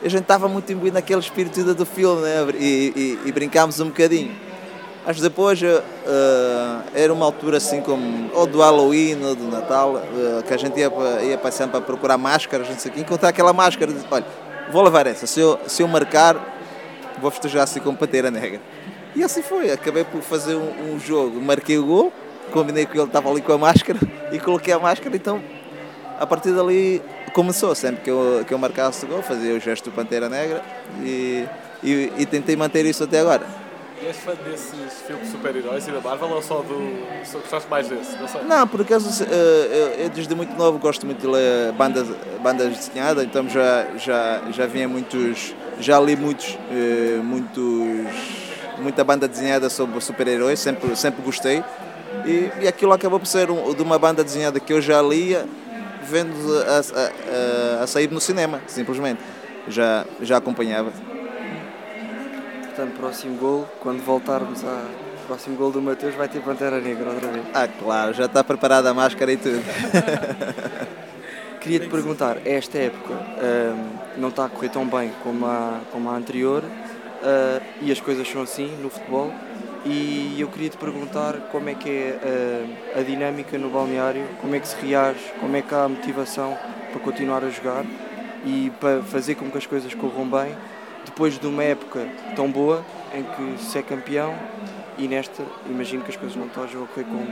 A 0.03 0.09
gente 0.09 0.23
estava 0.23 0.49
muito 0.49 0.71
imbuído 0.73 0.95
naquele 0.95 1.21
espírito 1.21 1.75
do 1.75 1.87
filme, 1.87 2.23
né? 2.23 2.47
E, 2.59 3.19
e, 3.25 3.29
e 3.29 3.33
brincámos 3.33 3.81
um 3.81 3.87
bocadinho. 3.87 4.33
Mas 5.07 5.21
depois 5.21 5.63
eh, 5.63 5.83
era 6.95 7.13
uma 7.13 7.27
altura 7.27 7.59
assim 7.59 7.83
como 7.83 8.31
ou 8.33 8.47
do 8.47 8.61
Halloween 8.61 9.23
ou 9.23 9.35
do 9.35 9.45
Natal, 9.51 9.99
eh, 9.99 10.43
que 10.47 10.55
a 10.55 10.57
gente 10.57 10.81
ia 10.81 10.91
para, 10.91 11.23
ia 11.23 11.37
para 11.37 11.51
sempre 11.51 11.77
a 11.77 11.81
procurar 11.81 12.17
máscaras, 12.17 12.69
não 12.69 12.79
sei 12.79 12.91
o 12.91 12.95
quê, 12.95 13.01
encontrar 13.01 13.29
aquela 13.29 13.53
máscara 13.53 13.93
e 13.93 13.97
olha, 14.11 14.25
vou 14.73 14.83
levar 14.83 15.07
essa, 15.07 15.27
se 15.27 15.41
eu, 15.41 15.59
se 15.67 15.83
eu 15.83 15.89
marcar, 15.89 16.37
vou 17.21 17.31
festejar 17.31 17.65
assim 17.65 17.81
com 17.81 17.95
Pantera 17.95 18.31
Negra. 18.31 18.61
E 19.15 19.23
assim 19.23 19.43
foi, 19.43 19.71
acabei 19.71 20.05
por 20.05 20.23
fazer 20.23 20.55
um, 20.55 20.95
um 20.95 20.99
jogo, 20.99 21.39
marquei 21.39 21.77
o 21.77 21.85
gol, 21.85 22.13
combinei 22.51 22.87
com 22.87 22.95
ele, 22.95 23.05
estava 23.05 23.31
ali 23.31 23.43
com 23.43 23.53
a 23.53 23.59
máscara 23.59 23.99
e 24.33 24.39
coloquei 24.39 24.73
a 24.73 24.79
máscara, 24.79 25.15
então 25.15 25.41
a 26.19 26.27
partir 26.27 26.53
dali 26.53 27.03
começou, 27.35 27.75
sempre 27.75 28.03
que 28.03 28.11
eu, 28.11 28.43
que 28.47 28.55
eu 28.55 28.59
marcasse 28.59 29.05
o 29.05 29.09
gol, 29.09 29.23
fazia 29.23 29.55
o 29.55 29.61
gesto 29.61 29.91
do 29.91 29.93
Pantera 29.95 30.31
Negra 30.31 30.63
e, 31.03 31.45
e, 31.83 32.13
e 32.19 32.27
tentei 32.27 32.57
manter 32.57 32.87
isso 32.87 33.05
até 33.05 33.21
agora. 33.21 33.64
E 34.03 34.07
és 34.07 34.17
fã 34.17 34.33
desses 34.45 35.03
filmes 35.07 35.27
de 35.27 35.33
super-heróis 35.33 35.87
e 35.87 35.93
da 35.93 36.01
Marvel 36.01 36.31
ou 36.31 36.43
só 36.43 36.63
do. 36.63 37.25
Só 37.25 37.39
gostaste 37.39 37.71
mais 37.71 37.89
desse? 37.89 38.17
Não 38.17 38.27
sei. 38.27 38.43
Não, 38.43 38.67
por 38.67 38.81
acaso 38.81 39.25
eh, 39.25 40.05
eu, 40.05 40.11
desde 40.11 40.35
muito 40.35 40.55
novo 40.57 40.79
gosto 40.79 41.07
muito 41.07 41.21
de 41.21 41.27
ler 41.27 41.73
bandas, 41.73 42.09
bandas 42.43 42.77
desenhadas, 42.77 43.25
então 43.25 43.49
já, 43.49 43.87
já, 43.97 44.43
já 44.51 44.67
vinha 44.67 44.89
muitos. 44.89 45.55
Já 45.79 45.99
li 46.01 46.17
muitos, 46.17 46.59
eh, 46.71 47.21
muitos. 47.23 47.65
muita 48.79 49.05
banda 49.05 49.29
desenhada 49.29 49.71
sobre 49.71 50.01
super-heróis, 50.01 50.59
sempre, 50.59 50.95
sempre 50.97 51.23
gostei. 51.23 51.63
E, 52.27 52.51
e 52.63 52.69
aquilo 52.69 52.93
acabou 52.93 53.21
por 53.21 53.27
ser 53.27 53.51
um, 53.51 53.73
de 53.75 53.83
uma 53.83 53.99
banda 53.99 54.25
desenhada 54.25 54.59
que 54.59 54.73
eu 54.73 54.81
já 54.81 55.01
lia, 55.03 55.47
vendo 56.03 56.35
a, 56.63 56.79
a, 56.79 57.81
a, 57.81 57.85
a 57.85 57.87
sair 57.87 58.11
no 58.11 58.21
cinema, 58.21 58.61
simplesmente. 58.67 59.21
Já, 59.69 60.05
já 60.21 60.37
acompanhava. 60.37 60.93
Portanto, 62.75 62.97
próximo 62.97 63.37
gol, 63.37 63.69
quando 63.79 64.05
voltarmos 64.05 64.65
ao 64.65 64.83
próximo 65.29 65.55
gol 65.55 65.71
do 65.71 65.81
Mateus, 65.81 66.13
vai 66.17 66.27
ter 66.29 66.41
Pantera 66.41 66.81
Negra 66.81 67.11
outra 67.11 67.29
vez. 67.29 67.47
Ah, 67.55 67.69
claro, 67.69 68.13
já 68.13 68.25
está 68.25 68.43
preparada 68.43 68.91
a 68.91 68.95
máscara 68.95 69.33
e 69.33 69.37
tudo. 69.37 69.63
Queria 71.63 71.79
te 71.79 71.89
perguntar, 71.89 72.39
esta 72.45 72.77
época 72.77 73.15
hum, 73.15 73.91
não 74.17 74.29
está 74.31 74.47
a 74.47 74.49
correr 74.49 74.71
tão 74.71 74.85
bem 74.85 75.13
como 75.23 75.47
a, 75.47 75.83
como 75.93 76.11
a 76.11 76.17
anterior 76.17 76.65
ah, 77.23 77.61
e 77.81 77.93
as 77.93 78.01
coisas 78.01 78.29
são 78.29 78.43
assim 78.43 78.77
no 78.83 78.91
futebol 78.91 79.33
e 79.85 80.35
eu 80.37 80.49
queria 80.49 80.71
te 80.71 80.77
perguntar 80.77 81.49
como 81.53 81.69
é 81.69 81.75
que 81.75 81.89
é 81.89 82.19
ah, 82.97 82.99
a 82.99 83.03
dinâmica 83.05 83.57
no 83.57 83.71
balneário, 83.71 84.27
como 84.41 84.53
é 84.57 84.59
que 84.59 84.67
se 84.67 84.75
reage, 84.85 85.33
como 85.39 85.57
é 85.57 85.63
que 85.63 85.73
há 85.73 85.89
motivação 85.89 86.59
para 86.91 87.01
continuar 87.01 87.45
a 87.45 87.51
jogar 87.51 87.85
e 88.45 88.73
para 88.81 89.01
fazer 89.01 89.37
com 89.37 89.49
que 89.49 89.59
as 89.59 89.65
coisas 89.65 89.95
corram 89.95 90.27
bem 90.29 90.57
depois 91.05 91.39
de 91.39 91.47
uma 91.47 91.63
época 91.63 92.07
tão 92.35 92.51
boa 92.51 92.85
em 93.15 93.23
que 93.23 93.63
se 93.63 93.79
é 93.79 93.83
campeão 93.83 94.35
e 94.99 95.07
nesta 95.09 95.43
imagino 95.69 96.03
que 96.03 96.11
as 96.11 96.17
coisas 96.17 96.37
não 96.37 96.47
estão 96.47 96.65
a 96.65 96.67
correr 96.67 97.05
como 97.05 97.27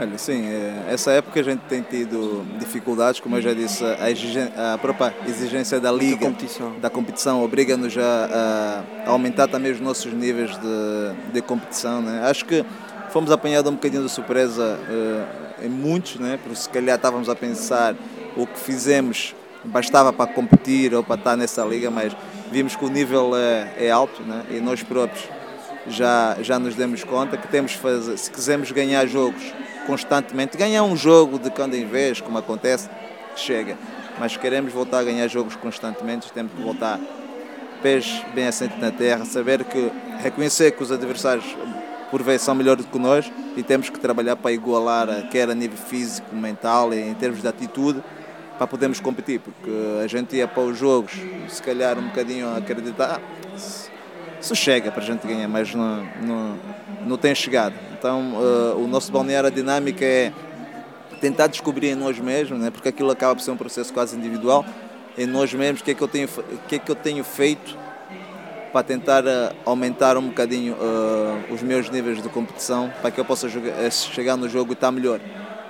Olha, 0.00 0.18
sim, 0.18 0.46
eh, 0.46 0.84
essa 0.90 1.10
época 1.12 1.40
a 1.40 1.42
gente 1.42 1.60
tem 1.60 1.80
tido 1.82 2.44
dificuldades, 2.58 3.20
como 3.20 3.36
eu 3.36 3.42
já 3.42 3.54
disse, 3.54 3.82
a, 3.82 4.10
exigen- 4.10 4.52
a 4.54 4.76
própria 4.76 5.14
exigência 5.26 5.80
da 5.80 5.90
liga, 5.90 6.26
competição. 6.26 6.78
da 6.78 6.90
competição 6.90 7.42
obriga-nos 7.42 7.96
a, 7.96 8.84
a 9.06 9.10
aumentar 9.10 9.48
também 9.48 9.72
os 9.72 9.80
nossos 9.80 10.12
níveis 10.12 10.50
de, 10.58 11.32
de 11.32 11.40
competição. 11.40 12.02
Né? 12.02 12.20
Acho 12.28 12.44
que 12.44 12.64
fomos 13.10 13.30
apanhados 13.30 13.72
um 13.72 13.74
bocadinho 13.74 14.04
de 14.04 14.10
surpresa 14.10 14.78
eh, 14.90 15.64
em 15.66 15.70
muitos, 15.70 16.16
né? 16.16 16.38
porque 16.42 16.56
se 16.60 16.68
calhar 16.68 16.94
estávamos 16.96 17.28
a 17.30 17.34
pensar 17.34 17.94
o 18.36 18.46
que 18.46 18.58
fizemos 18.58 19.34
bastava 19.64 20.12
para 20.12 20.26
competir 20.30 20.94
ou 20.94 21.02
para 21.02 21.16
estar 21.16 21.36
nessa 21.36 21.64
liga, 21.64 21.90
mas 21.90 22.14
vimos 22.50 22.76
que 22.76 22.84
o 22.84 22.88
nível 22.88 23.36
é, 23.36 23.72
é 23.78 23.90
alto 23.90 24.22
né? 24.22 24.44
e 24.50 24.60
nós 24.60 24.82
próprios 24.82 25.28
já, 25.86 26.36
já 26.40 26.58
nos 26.58 26.74
demos 26.74 27.04
conta 27.04 27.36
que 27.36 27.48
temos 27.48 27.72
que 27.72 27.78
fazer, 27.78 28.16
se 28.18 28.30
quisermos 28.30 28.70
ganhar 28.70 29.06
jogos 29.06 29.42
constantemente, 29.86 30.56
ganhar 30.56 30.82
um 30.82 30.96
jogo 30.96 31.38
de 31.38 31.50
quando 31.50 31.74
em 31.74 31.86
vez, 31.86 32.20
como 32.20 32.36
acontece, 32.36 32.90
chega. 33.34 33.78
Mas 34.18 34.36
queremos 34.36 34.72
voltar 34.72 34.98
a 34.98 35.04
ganhar 35.04 35.26
jogos 35.28 35.56
constantemente, 35.56 36.30
temos 36.32 36.52
que 36.52 36.60
voltar 36.60 37.00
pés 37.82 38.22
bem 38.34 38.46
assentes 38.46 38.78
na 38.78 38.90
terra, 38.90 39.24
saber 39.24 39.64
que, 39.64 39.90
reconhecer 40.18 40.72
que 40.72 40.82
os 40.82 40.92
adversários 40.92 41.46
por 42.10 42.22
vezes 42.22 42.42
são 42.42 42.54
melhores 42.54 42.84
do 42.84 42.90
que 42.90 42.98
nós 42.98 43.30
e 43.56 43.62
temos 43.62 43.88
que 43.88 43.98
trabalhar 43.98 44.36
para 44.36 44.52
igualar, 44.52 45.08
eh, 45.08 45.28
quer 45.30 45.48
a 45.50 45.54
nível 45.54 45.76
físico, 45.76 46.34
mental 46.34 46.92
em 46.92 47.14
termos 47.14 47.42
de 47.42 47.48
atitude, 47.48 48.02
para 48.58 48.68
podermos 48.68 49.00
competir, 49.00 49.40
porque 49.40 49.70
a 50.04 50.08
gente 50.08 50.36
ia 50.36 50.48
para 50.48 50.64
os 50.64 50.78
jogos, 50.78 51.28
se 51.48 51.62
calhar 51.62 51.98
um 51.98 52.06
bocadinho 52.06 52.48
a 52.48 52.58
acreditar, 52.58 53.16
"Ah, 53.16 53.22
isso 54.40 54.54
chega 54.54 54.92
para 54.92 55.02
a 55.02 55.06
gente 55.06 55.26
ganhar, 55.26 55.48
mas 55.48 55.74
não, 55.74 56.10
não, 56.14 56.62
não 57.00 57.18
tem 57.18 57.34
chegado. 57.34 57.80
Então, 57.92 58.34
eh, 58.40 58.74
o 58.76 58.86
nosso 58.86 59.12
balneário 59.12 59.48
a 59.48 59.50
dinâmica 59.50 60.04
é 60.04 60.32
tentar 61.20 61.48
descobrir 61.48 61.88
em 61.88 61.94
nós 61.96 62.18
mesmos, 62.20 62.60
né? 62.60 62.70
porque 62.70 62.88
aquilo 62.88 63.10
acaba 63.10 63.36
por 63.36 63.42
ser 63.42 63.50
um 63.52 63.56
processo 63.58 63.92
quase 63.92 64.16
individual, 64.16 64.66
em 65.16 65.26
nós 65.26 65.52
mesmos, 65.54 65.80
o 65.80 65.84
que 65.84 65.92
é 65.92 65.94
que 65.94 66.02
eu 66.02 66.08
tenho, 66.08 66.28
que 66.66 66.76
é 66.76 66.80
que 66.80 66.90
eu 66.90 66.96
tenho 66.96 67.24
feito 67.24 67.78
para 68.72 68.84
tentar 68.84 69.26
eh, 69.26 69.52
aumentar 69.64 70.16
um 70.18 70.28
bocadinho 70.28 70.76
eh, 70.80 71.44
os 71.48 71.62
meus 71.62 71.90
níveis 71.90 72.22
de 72.22 72.28
competição, 72.30 72.92
para 73.00 73.10
que 73.12 73.20
eu 73.20 73.24
possa 73.24 73.48
jogar- 73.48 73.90
chegar 73.92 74.36
no 74.36 74.48
jogo 74.48 74.72
e 74.72 74.74
estar 74.74 74.92
melhor. 74.92 75.22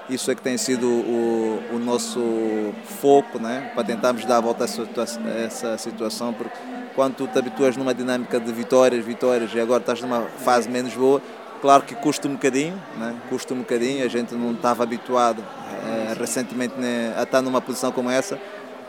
Isso 0.08 0.30
é 0.30 0.34
que 0.34 0.40
tem 0.40 0.56
sido 0.56 0.86
o, 0.86 1.60
o 1.74 1.78
nosso 1.78 2.72
foco, 3.00 3.38
né? 3.38 3.70
para 3.74 3.84
tentarmos 3.84 4.24
dar 4.24 4.38
a 4.38 4.40
volta 4.40 4.64
a 4.64 4.66
essa 4.66 4.84
situa- 4.84 5.04
a 5.26 5.38
essa 5.38 5.78
situação, 5.78 6.32
porque 6.32 6.56
quando 6.94 7.14
tu 7.14 7.26
te 7.26 7.38
habituas 7.38 7.76
numa 7.76 7.92
dinâmica 7.94 8.40
de 8.40 8.50
vitórias, 8.50 9.04
vitórias, 9.04 9.52
e 9.54 9.60
agora 9.60 9.80
estás 9.80 10.00
numa 10.00 10.22
fase 10.22 10.66
menos 10.68 10.94
boa, 10.94 11.20
claro 11.60 11.82
que 11.82 11.94
custa 11.94 12.26
um 12.26 12.32
bocadinho, 12.32 12.80
né? 12.96 13.14
custa 13.28 13.52
um 13.52 13.58
bocadinho, 13.58 14.02
a 14.02 14.08
gente 14.08 14.34
não 14.34 14.52
estava 14.52 14.82
habituado 14.82 15.44
eh, 15.84 16.14
recentemente 16.18 16.74
né, 16.78 17.12
a 17.16 17.24
estar 17.24 17.42
numa 17.42 17.60
posição 17.60 17.92
como 17.92 18.10
essa, 18.10 18.38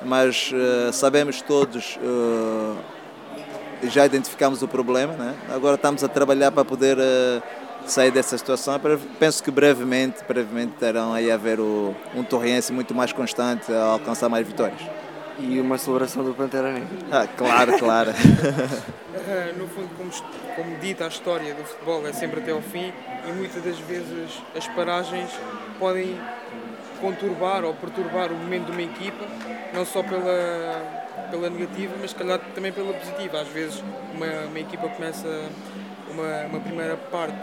mas 0.05 0.51
eh, 0.53 0.91
sabemos 0.93 1.41
todos, 1.41 1.99
eh, 2.01 3.88
já 3.89 4.05
identificamos 4.05 4.62
o 4.62 4.67
problema, 4.69 5.13
né? 5.13 5.36
agora 5.53 5.75
estamos 5.75 6.01
a 6.01 6.08
trabalhar 6.08 6.51
para 6.51 6.63
poder 6.63 6.97
eh, 6.97 7.41
sair 7.86 8.12
dessa 8.12 8.38
situação. 8.38 8.80
Pre- 8.80 8.98
Penso 9.20 9.44
que 9.44 9.52
brevemente, 9.52 10.24
brevemente 10.28 10.74
terão 10.80 11.13
aí 11.13 11.32
a 11.32 11.38
ver 11.38 11.60
o, 11.60 11.96
um 12.15 12.24
torrense 12.24 12.72
muito 12.72 12.94
mais 12.94 13.12
constante 13.13 13.72
a 13.74 13.84
alcançar 13.84 14.30
mais 14.30 14.46
vitórias. 14.46 14.80
e 15.39 15.60
uma 15.60 15.78
celebração 15.78 16.24
do 16.24 16.34
Pantera 16.34 16.72
Negra. 16.72 16.88
Ah, 17.12 17.26
claro, 17.28 17.78
claro. 17.80 18.12
Ah, 18.12 19.54
no 19.58 19.68
fundo, 19.68 19.89
como, 19.98 20.12
como 20.56 20.76
dita 20.80 21.06
a 21.06 21.08
história 21.08 21.54
do 21.54 21.63
futebol, 21.63 22.06
é 22.08 22.12
sempre 22.13 22.39
até 22.42 22.52
ao 22.52 22.62
fim 22.62 22.92
e 23.28 23.32
muitas 23.32 23.63
das 23.63 23.78
vezes 23.80 24.42
as 24.56 24.68
paragens 24.68 25.30
podem 25.80 26.18
conturbar 27.00 27.63
ou 27.63 27.74
perturbar 27.74 28.32
o 28.32 28.36
momento 28.36 28.65
de 28.65 28.72
uma 28.74 28.82
equipa, 28.82 29.24
não 29.74 29.86
só 29.86 30.04
pela, 30.04 30.84
pela 31.32 31.50
negativa, 31.50 31.94
mas 32.02 32.10
se 32.12 32.15
calhar 32.18 32.39
também 32.54 32.72
pela 32.74 32.92
positiva. 32.94 33.39
Às 33.42 33.48
vezes 33.48 33.82
uma, 34.13 34.26
uma 34.48 34.60
equipa 34.60 34.89
começa 34.89 35.28
uma, 36.19 36.45
uma 36.47 36.60
primeira 36.60 36.97
parte 36.97 37.38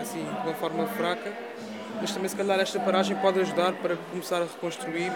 assim, 0.00 0.24
de 0.24 0.46
uma 0.48 0.54
forma 0.54 0.86
fraca, 0.86 1.32
mas 2.00 2.12
também 2.12 2.28
se 2.28 2.36
calhar 2.36 2.58
esta 2.58 2.80
paragem 2.80 3.16
pode 3.16 3.40
ajudar 3.40 3.72
para 3.74 3.96
começar 4.10 4.38
a 4.38 4.40
reconstruir 4.40 5.12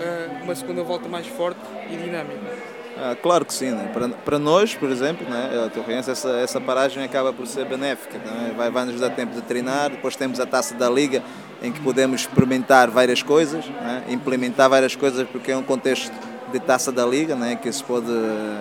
ah, 0.00 0.42
uma 0.42 0.54
segunda 0.54 0.82
volta 0.82 1.08
mais 1.08 1.26
forte 1.26 1.60
e 1.90 1.96
dinâmica. 1.96 2.74
Ah, 2.96 3.16
claro 3.20 3.44
que 3.44 3.52
sim, 3.52 3.70
né? 3.70 3.90
para, 3.92 4.08
para 4.08 4.38
nós, 4.38 4.74
por 4.74 4.88
exemplo, 4.88 5.28
né? 5.28 5.64
a 5.66 5.68
Torrense, 5.68 6.10
essa, 6.10 6.30
essa 6.38 6.60
paragem 6.60 7.02
acaba 7.02 7.32
por 7.32 7.46
ser 7.46 7.64
benéfica, 7.66 8.18
né? 8.18 8.54
vai, 8.56 8.70
vai 8.70 8.84
nos 8.84 9.00
dar 9.00 9.10
tempo 9.10 9.34
de 9.34 9.42
treinar, 9.42 9.90
depois 9.90 10.14
temos 10.14 10.38
a 10.38 10.46
taça 10.46 10.74
da 10.74 10.88
Liga, 10.88 11.22
em 11.60 11.72
que 11.72 11.80
podemos 11.80 12.20
experimentar 12.20 12.90
várias 12.90 13.20
coisas, 13.20 13.66
né? 13.66 14.04
implementar 14.08 14.70
várias 14.70 14.94
coisas, 14.94 15.26
porque 15.28 15.50
é 15.50 15.56
um 15.56 15.62
contexto 15.62 16.12
de 16.52 16.60
taça 16.60 16.92
da 16.92 17.04
Liga, 17.04 17.34
né? 17.34 17.56
que 17.56 17.72
se 17.72 17.82
pode 17.82 18.06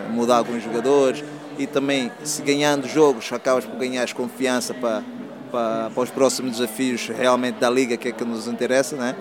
mudar 0.09 0.37
alguns 0.37 0.63
jogadores, 0.63 1.23
e 1.57 1.67
também, 1.67 2.11
se 2.23 2.41
ganhando 2.41 2.87
jogos, 2.87 3.31
acabas 3.31 3.65
por 3.65 3.77
ganhar 3.77 4.11
confiança 4.13 4.73
para, 4.73 5.03
para, 5.51 5.89
para 5.89 6.03
os 6.03 6.09
próximos 6.09 6.53
desafios 6.53 7.07
realmente 7.07 7.55
da 7.59 7.69
Liga, 7.69 7.95
que 7.97 8.09
é 8.09 8.11
que 8.11 8.23
nos 8.25 8.47
interessa, 8.47 8.95
né? 8.95 9.15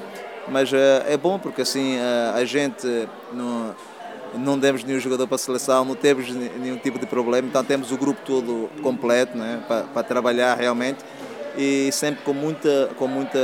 mas 0.49 0.73
eh, 0.73 1.05
é 1.09 1.17
bom 1.17 1.39
porque 1.39 1.63
assim 1.63 1.97
eh, 1.97 2.33
a 2.35 2.45
gente 2.45 2.87
não 3.33 3.75
não 4.35 4.59
demos 4.59 4.83
nenhum 4.83 4.99
jogador 4.99 5.27
para 5.27 5.35
a 5.35 5.39
seleção, 5.39 5.85
não 5.85 5.95
temos 5.95 6.31
ne- 6.35 6.51
nenhum 6.59 6.79
tipo 6.79 6.99
de 6.99 7.05
problema, 7.05 7.47
então 7.47 7.63
temos 7.63 7.93
o 7.93 7.99
grupo 7.99 8.19
todo 8.25 8.71
completo 8.83 9.37
né, 9.37 9.61
para, 9.69 9.83
para 9.83 10.03
trabalhar 10.03 10.55
realmente 10.55 11.01
e 11.57 11.91
sempre 11.93 12.23
com 12.25 12.33
muita, 12.33 12.91
com 12.97 13.07
muita 13.07 13.39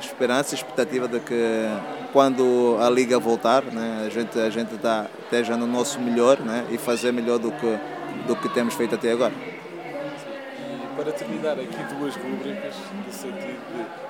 esperança 0.00 0.54
e 0.54 0.56
expectativa 0.56 1.06
de 1.06 1.20
que 1.20 1.66
quando 2.12 2.76
a 2.80 2.90
liga 2.90 3.18
voltar, 3.18 3.62
né, 3.62 4.04
a 4.06 4.10
gente, 4.10 4.38
a 4.38 4.50
gente 4.50 4.76
tá, 4.78 5.06
esteja 5.24 5.56
no 5.56 5.66
nosso 5.66 6.00
melhor 6.00 6.40
né, 6.40 6.66
e 6.70 6.78
fazer 6.78 7.12
melhor 7.12 7.38
do 7.38 7.50
que, 7.52 7.78
do 8.26 8.36
que 8.36 8.48
temos 8.48 8.74
feito 8.74 8.94
até 8.94 9.12
agora. 9.12 9.32
E 9.32 10.96
para 10.96 11.12
terminar 11.12 11.52
aqui 11.52 11.94
duas 11.98 12.14
rubricas, 12.16 12.74
no 13.06 13.12
sentido 13.12 13.60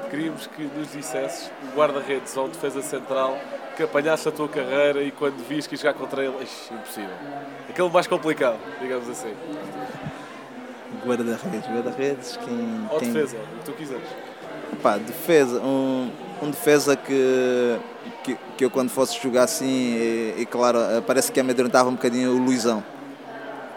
de 0.05 0.11
queríamos 0.11 0.47
que 0.47 0.63
nos 0.65 0.93
dissesses 0.93 1.51
o 1.73 1.77
guarda-redes 1.77 2.37
ou 2.37 2.49
defesa 2.49 2.83
central 2.83 3.39
que 3.77 3.83
apanhaste 3.83 4.29
a 4.29 4.33
tua 4.33 4.49
carreira 4.49 5.03
e 5.03 5.11
quando 5.11 5.37
viste 5.49 5.69
que 5.69 5.77
jogar 5.77 5.95
contra 5.95 6.23
ele, 6.23 6.35
ixi, 6.43 6.75
impossível. 6.75 7.15
Aquele 7.69 7.89
mais 7.89 8.07
complicado, 8.07 8.59
digamos 8.81 9.09
assim. 9.09 9.33
Guarda-redes, 11.05 11.67
guarda-redes, 11.69 12.39
quem, 12.45 12.87
Ou 12.91 12.99
quem- 12.99 13.13
defesa, 13.13 13.37
o 13.37 13.59
que 13.59 13.65
tu 13.65 13.73
quiseres. 13.73 14.05
Pá, 14.83 14.97
defesa, 14.99 15.61
um, 15.61 16.11
um 16.43 16.51
defesa 16.51 16.97
que, 16.97 17.77
que, 18.25 18.37
que 18.57 18.65
eu 18.65 18.71
quando 18.71 18.89
fosse 18.91 19.21
jogar 19.23 19.45
assim, 19.45 19.67
e, 19.97 20.35
e 20.39 20.47
claro, 20.47 20.79
eh, 20.79 21.01
parece 21.07 21.31
que 21.31 21.39
amedrontava 21.41 21.89
um 21.89 21.93
bocadinho 21.95 22.33
o 22.33 22.39
Luizão. 22.39 22.83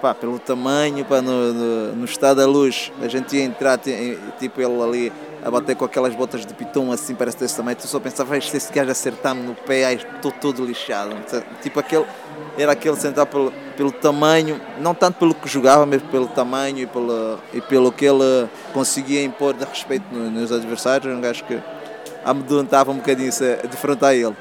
pá, 0.01 0.13
pelo 0.13 0.38
tamanho, 0.39 1.04
pá, 1.06 1.21
no, 1.21 1.54
no, 1.54 1.95
no 1.95 2.06
estado 2.06 2.38
da 2.38 2.45
luz, 2.47 2.91
a 3.01 3.08
gente 3.08 3.36
ia 3.36 3.43
entrar, 3.43 3.78
ti- 3.78 4.17
tipo 4.39 4.62
ele 4.62 4.82
ali 4.82 5.13
a 5.45 5.51
bater 5.51 5.75
com 5.75 5.86
aquelas 5.86 6.15
botas 6.15 6.43
de 6.45 6.53
piton 6.55 6.91
assim, 6.91 7.13
parece 7.13 7.38
desse 7.38 7.55
tamanho, 7.55 7.77
tu 7.77 7.86
só 7.88 7.99
pensava, 7.99 8.29
"Vai, 8.31 8.41
se 8.41 8.58
esse 8.58 8.73
gajo 8.73 8.89
acertar-me 8.89 9.43
no 9.43 9.53
pé, 9.53 9.86
ai, 9.86 9.93
estou 9.95 10.31
todo 10.31 10.65
lixado. 10.65 11.15
Tipo 11.62 11.79
aquele, 11.79 12.03
era 12.58 12.71
aquele 12.71 12.95
sentar 12.95 13.27
pelo, 13.27 13.53
pelo 13.77 13.91
tamanho, 13.91 14.60
não 14.79 14.95
tanto 14.95 15.19
pelo 15.19 15.36
que 15.36 15.47
jogava, 15.47 15.86
mas 15.86 16.01
pelo 16.01 16.27
tamanho 16.27 16.79
e 16.79 16.86
pelo, 16.88 17.38
e 17.53 17.62
pelo 17.62 17.91
que 17.91 18.05
ele 18.05 18.49
conseguia 18.73 19.23
impor 19.23 19.53
de 19.53 19.63
respeito 19.65 20.05
no- 20.12 20.31
nos 20.31 20.51
adversários, 20.51 21.15
um 21.15 21.21
gajo 21.21 21.43
que 21.43 21.60
amedrontava 22.25 22.91
um 22.91 22.95
bocadinho 22.95 23.31
se 23.31 23.55
defrontar 23.69 24.13
ele. 24.15 24.36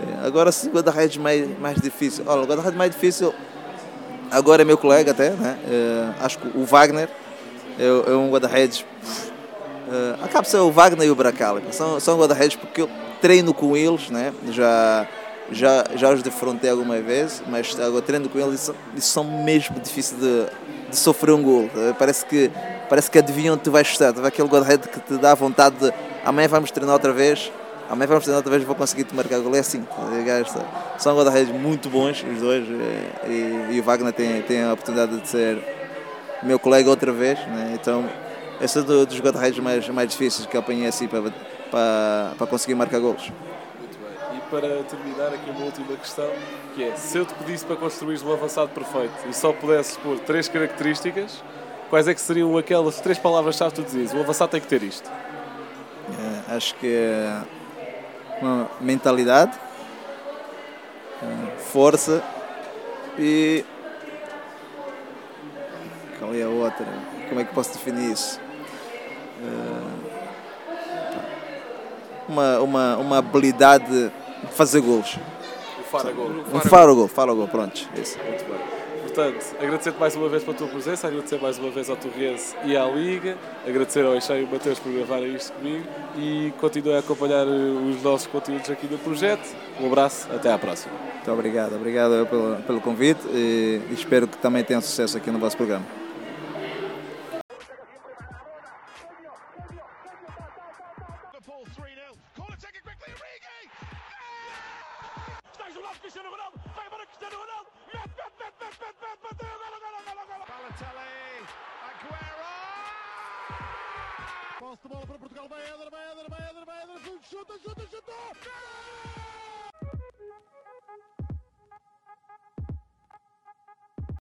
Eh, 0.00 0.26
Agora, 0.26 0.48
o 0.50 0.68
guarda-redes 0.70 1.18
mais, 1.18 1.58
mais 1.58 1.78
difícil, 1.78 2.24
olha, 2.26 2.40
o 2.40 2.46
guarda-redes 2.46 2.78
mais 2.78 2.90
difícil 2.92 3.34
agora 4.30 4.62
é 4.62 4.64
meu 4.64 4.78
colega 4.78 5.10
até, 5.10 5.28
né? 5.30 5.58
Eh, 5.68 6.08
acho 6.24 6.38
que 6.38 6.48
o 6.56 6.64
Wagner 6.64 7.10
é, 7.78 7.84
é 7.84 8.14
um 8.14 8.30
guarda-redes. 8.30 8.86
Eh, 9.90 10.14
acaba 10.22 10.42
de 10.42 10.48
ser 10.50 10.58
o 10.58 10.70
Wagner 10.70 11.06
e 11.06 11.10
o 11.10 11.14
Bracala. 11.14 11.60
São, 11.72 11.98
são 12.00 12.18
guarda-redes 12.18 12.56
porque 12.56 12.82
eu 12.82 12.90
treino 13.20 13.52
com 13.52 13.76
eles, 13.76 14.08
né? 14.10 14.32
Já, 14.50 15.06
já, 15.52 15.84
já 15.94 16.10
os 16.10 16.22
defrontei 16.22 16.70
alguma 16.70 16.98
vez, 17.00 17.42
mas 17.48 17.78
agora 17.80 18.02
treino 18.02 18.28
com 18.28 18.38
eles 18.38 18.54
e 18.54 18.64
são, 18.64 18.74
e 18.96 19.00
são 19.00 19.24
mesmo 19.24 19.78
difíceis 19.80 20.20
de, 20.20 20.46
de 20.90 20.96
sofrer 20.96 21.32
um 21.34 21.42
gol. 21.42 21.68
Eh, 21.76 21.94
Parece 21.98 22.24
que, 22.24 22.50
parece 22.88 23.10
que 23.10 23.18
adivinham 23.18 23.54
onde 23.54 23.62
tu 23.64 23.70
vais 23.70 23.86
estar. 23.86 24.12
Tu 24.12 24.20
vê 24.22 24.28
aquele 24.28 24.48
guarda-redes 24.48 24.88
que 24.90 25.00
te 25.00 25.14
dá 25.18 25.34
vontade 25.34 25.76
de 25.76 25.92
amanhã 26.24 26.48
vamos 26.48 26.70
treinar 26.70 26.94
outra 26.94 27.12
vez. 27.12 27.50
Amanhã 27.90 28.06
vamos 28.06 28.22
treinar 28.22 28.38
outra 28.38 28.52
vez 28.52 28.62
vou 28.62 28.76
conseguir 28.76 29.02
te 29.04 29.14
marcar 29.16 29.40
gol. 29.40 29.54
É 29.54 29.58
assim. 29.58 29.84
eh, 30.16 30.22
gajos, 30.22 30.52
São 30.98 31.16
guarda-redes 31.16 31.52
muito 31.52 31.88
bons, 31.90 32.24
os 32.32 32.40
dois. 32.40 32.64
eh, 32.68 33.28
E, 33.70 33.74
e 33.74 33.80
o 33.80 33.82
Wagner 33.82 34.12
tem, 34.12 34.40
tem 34.42 34.62
a 34.62 34.72
oportunidade 34.72 35.18
de 35.20 35.28
ser 35.28 35.58
meu 36.42 36.58
colega 36.58 36.88
outra 36.88 37.10
vez. 37.12 37.38
Né? 37.48 37.72
Então, 37.74 38.04
esse 38.60 38.78
é 38.78 38.82
do- 38.82 39.06
dos 39.06 39.18
guarda-redes 39.20 39.58
mais, 39.58 39.88
mais 39.88 40.08
difíceis 40.10 40.46
que 40.46 40.56
eu 40.56 40.60
apanhei 40.60 40.86
assim 40.86 41.06
para, 41.08 41.22
para, 41.70 42.32
para 42.38 42.46
conseguir 42.46 42.74
marcar 42.74 43.00
golos. 43.00 43.30
Muito 43.78 43.98
bem. 43.98 44.38
E 44.38 44.40
para 44.50 44.82
terminar, 44.84 45.28
aqui 45.34 45.50
uma 45.50 45.64
última 45.64 45.96
questão, 45.96 46.30
que 46.74 46.84
é, 46.84 46.94
se 46.96 47.18
eu 47.18 47.24
te 47.26 47.34
pedisse 47.34 47.64
para 47.64 47.76
construir 47.76 48.20
um 48.24 48.32
avançado 48.32 48.68
perfeito 48.70 49.12
e 49.28 49.34
só 49.34 49.52
pudesses 49.52 49.96
pôr 49.96 50.18
três 50.20 50.48
características, 50.48 51.42
quais 51.88 52.06
é 52.06 52.14
que 52.14 52.20
seriam 52.20 52.56
aquelas 52.58 53.00
três 53.00 53.18
palavras-chave 53.18 53.74
que 53.74 53.82
tu 53.82 53.84
dizias? 53.84 54.12
O 54.12 54.20
avançado 54.20 54.50
tem 54.50 54.60
que 54.60 54.66
ter 54.68 54.82
isto. 54.82 55.10
Eh, 56.10 56.54
acho 56.56 56.74
que 56.76 56.86
é 56.86 57.40
uma 58.42 58.68
mentalidade, 58.80 59.58
eh, 61.22 61.26
força 61.72 62.22
e. 63.18 63.64
Qual 66.18 66.34
é 66.34 66.42
a 66.42 66.48
outra? 66.48 66.86
Como 67.28 67.40
é 67.40 67.44
que 67.44 67.54
posso 67.54 67.72
definir 67.72 68.12
isso? 68.12 68.38
Eh, 69.42 70.00
Uma, 72.28 72.60
uma, 72.60 72.96
uma 72.98 73.18
habilidade 73.18 73.86
de 73.90 74.10
fazer 74.54 74.80
golos. 74.80 75.18
O 75.80 75.82
Fara 75.82 76.12
Gol. 76.12 76.30
Um 76.54 76.60
faro 76.60 76.94
gol, 76.94 77.08
faro 77.08 77.34
gol, 77.34 77.48
pronto. 77.48 77.88
Isso. 78.00 78.16
Muito 78.18 78.44
bem. 78.44 78.60
Portanto, 79.02 79.44
agradecer-te 79.60 79.98
mais 79.98 80.14
uma 80.14 80.28
vez 80.28 80.44
pela 80.44 80.56
tua 80.56 80.68
presença, 80.68 81.08
agradecer 81.08 81.40
mais 81.42 81.58
uma 81.58 81.70
vez 81.70 81.90
ao 81.90 81.96
Torrense 81.96 82.54
e 82.64 82.76
à 82.76 82.86
Liga, 82.86 83.36
agradecer 83.66 84.04
ao 84.06 84.14
Eixão 84.14 84.36
e 84.36 84.44
ao 84.44 84.46
Mateus 84.52 84.78
por 84.78 84.92
gravarem 84.92 85.34
isto 85.34 85.52
comigo 85.54 85.84
e 86.16 86.52
continuem 86.60 86.94
a 86.94 87.00
acompanhar 87.00 87.44
eh, 87.48 87.90
os 87.90 88.00
nossos 88.04 88.28
conteúdos 88.28 88.70
aqui 88.70 88.86
no 88.86 88.98
projeto. 88.98 89.42
Um 89.80 89.86
abraço, 89.88 90.28
até 90.32 90.52
à 90.52 90.56
próxima. 90.58 90.94
Muito 91.16 91.32
obrigado, 91.32 91.74
obrigado 91.74 92.26
pelo, 92.28 92.56
pelo 92.62 92.80
convite 92.80 93.26
e 93.34 93.80
espero 93.90 94.28
que 94.28 94.38
também 94.38 94.62
tenham 94.62 94.80
sucesso 94.80 95.16
aqui 95.16 95.32
no 95.32 95.40
vosso 95.40 95.56
programa. 95.56 95.84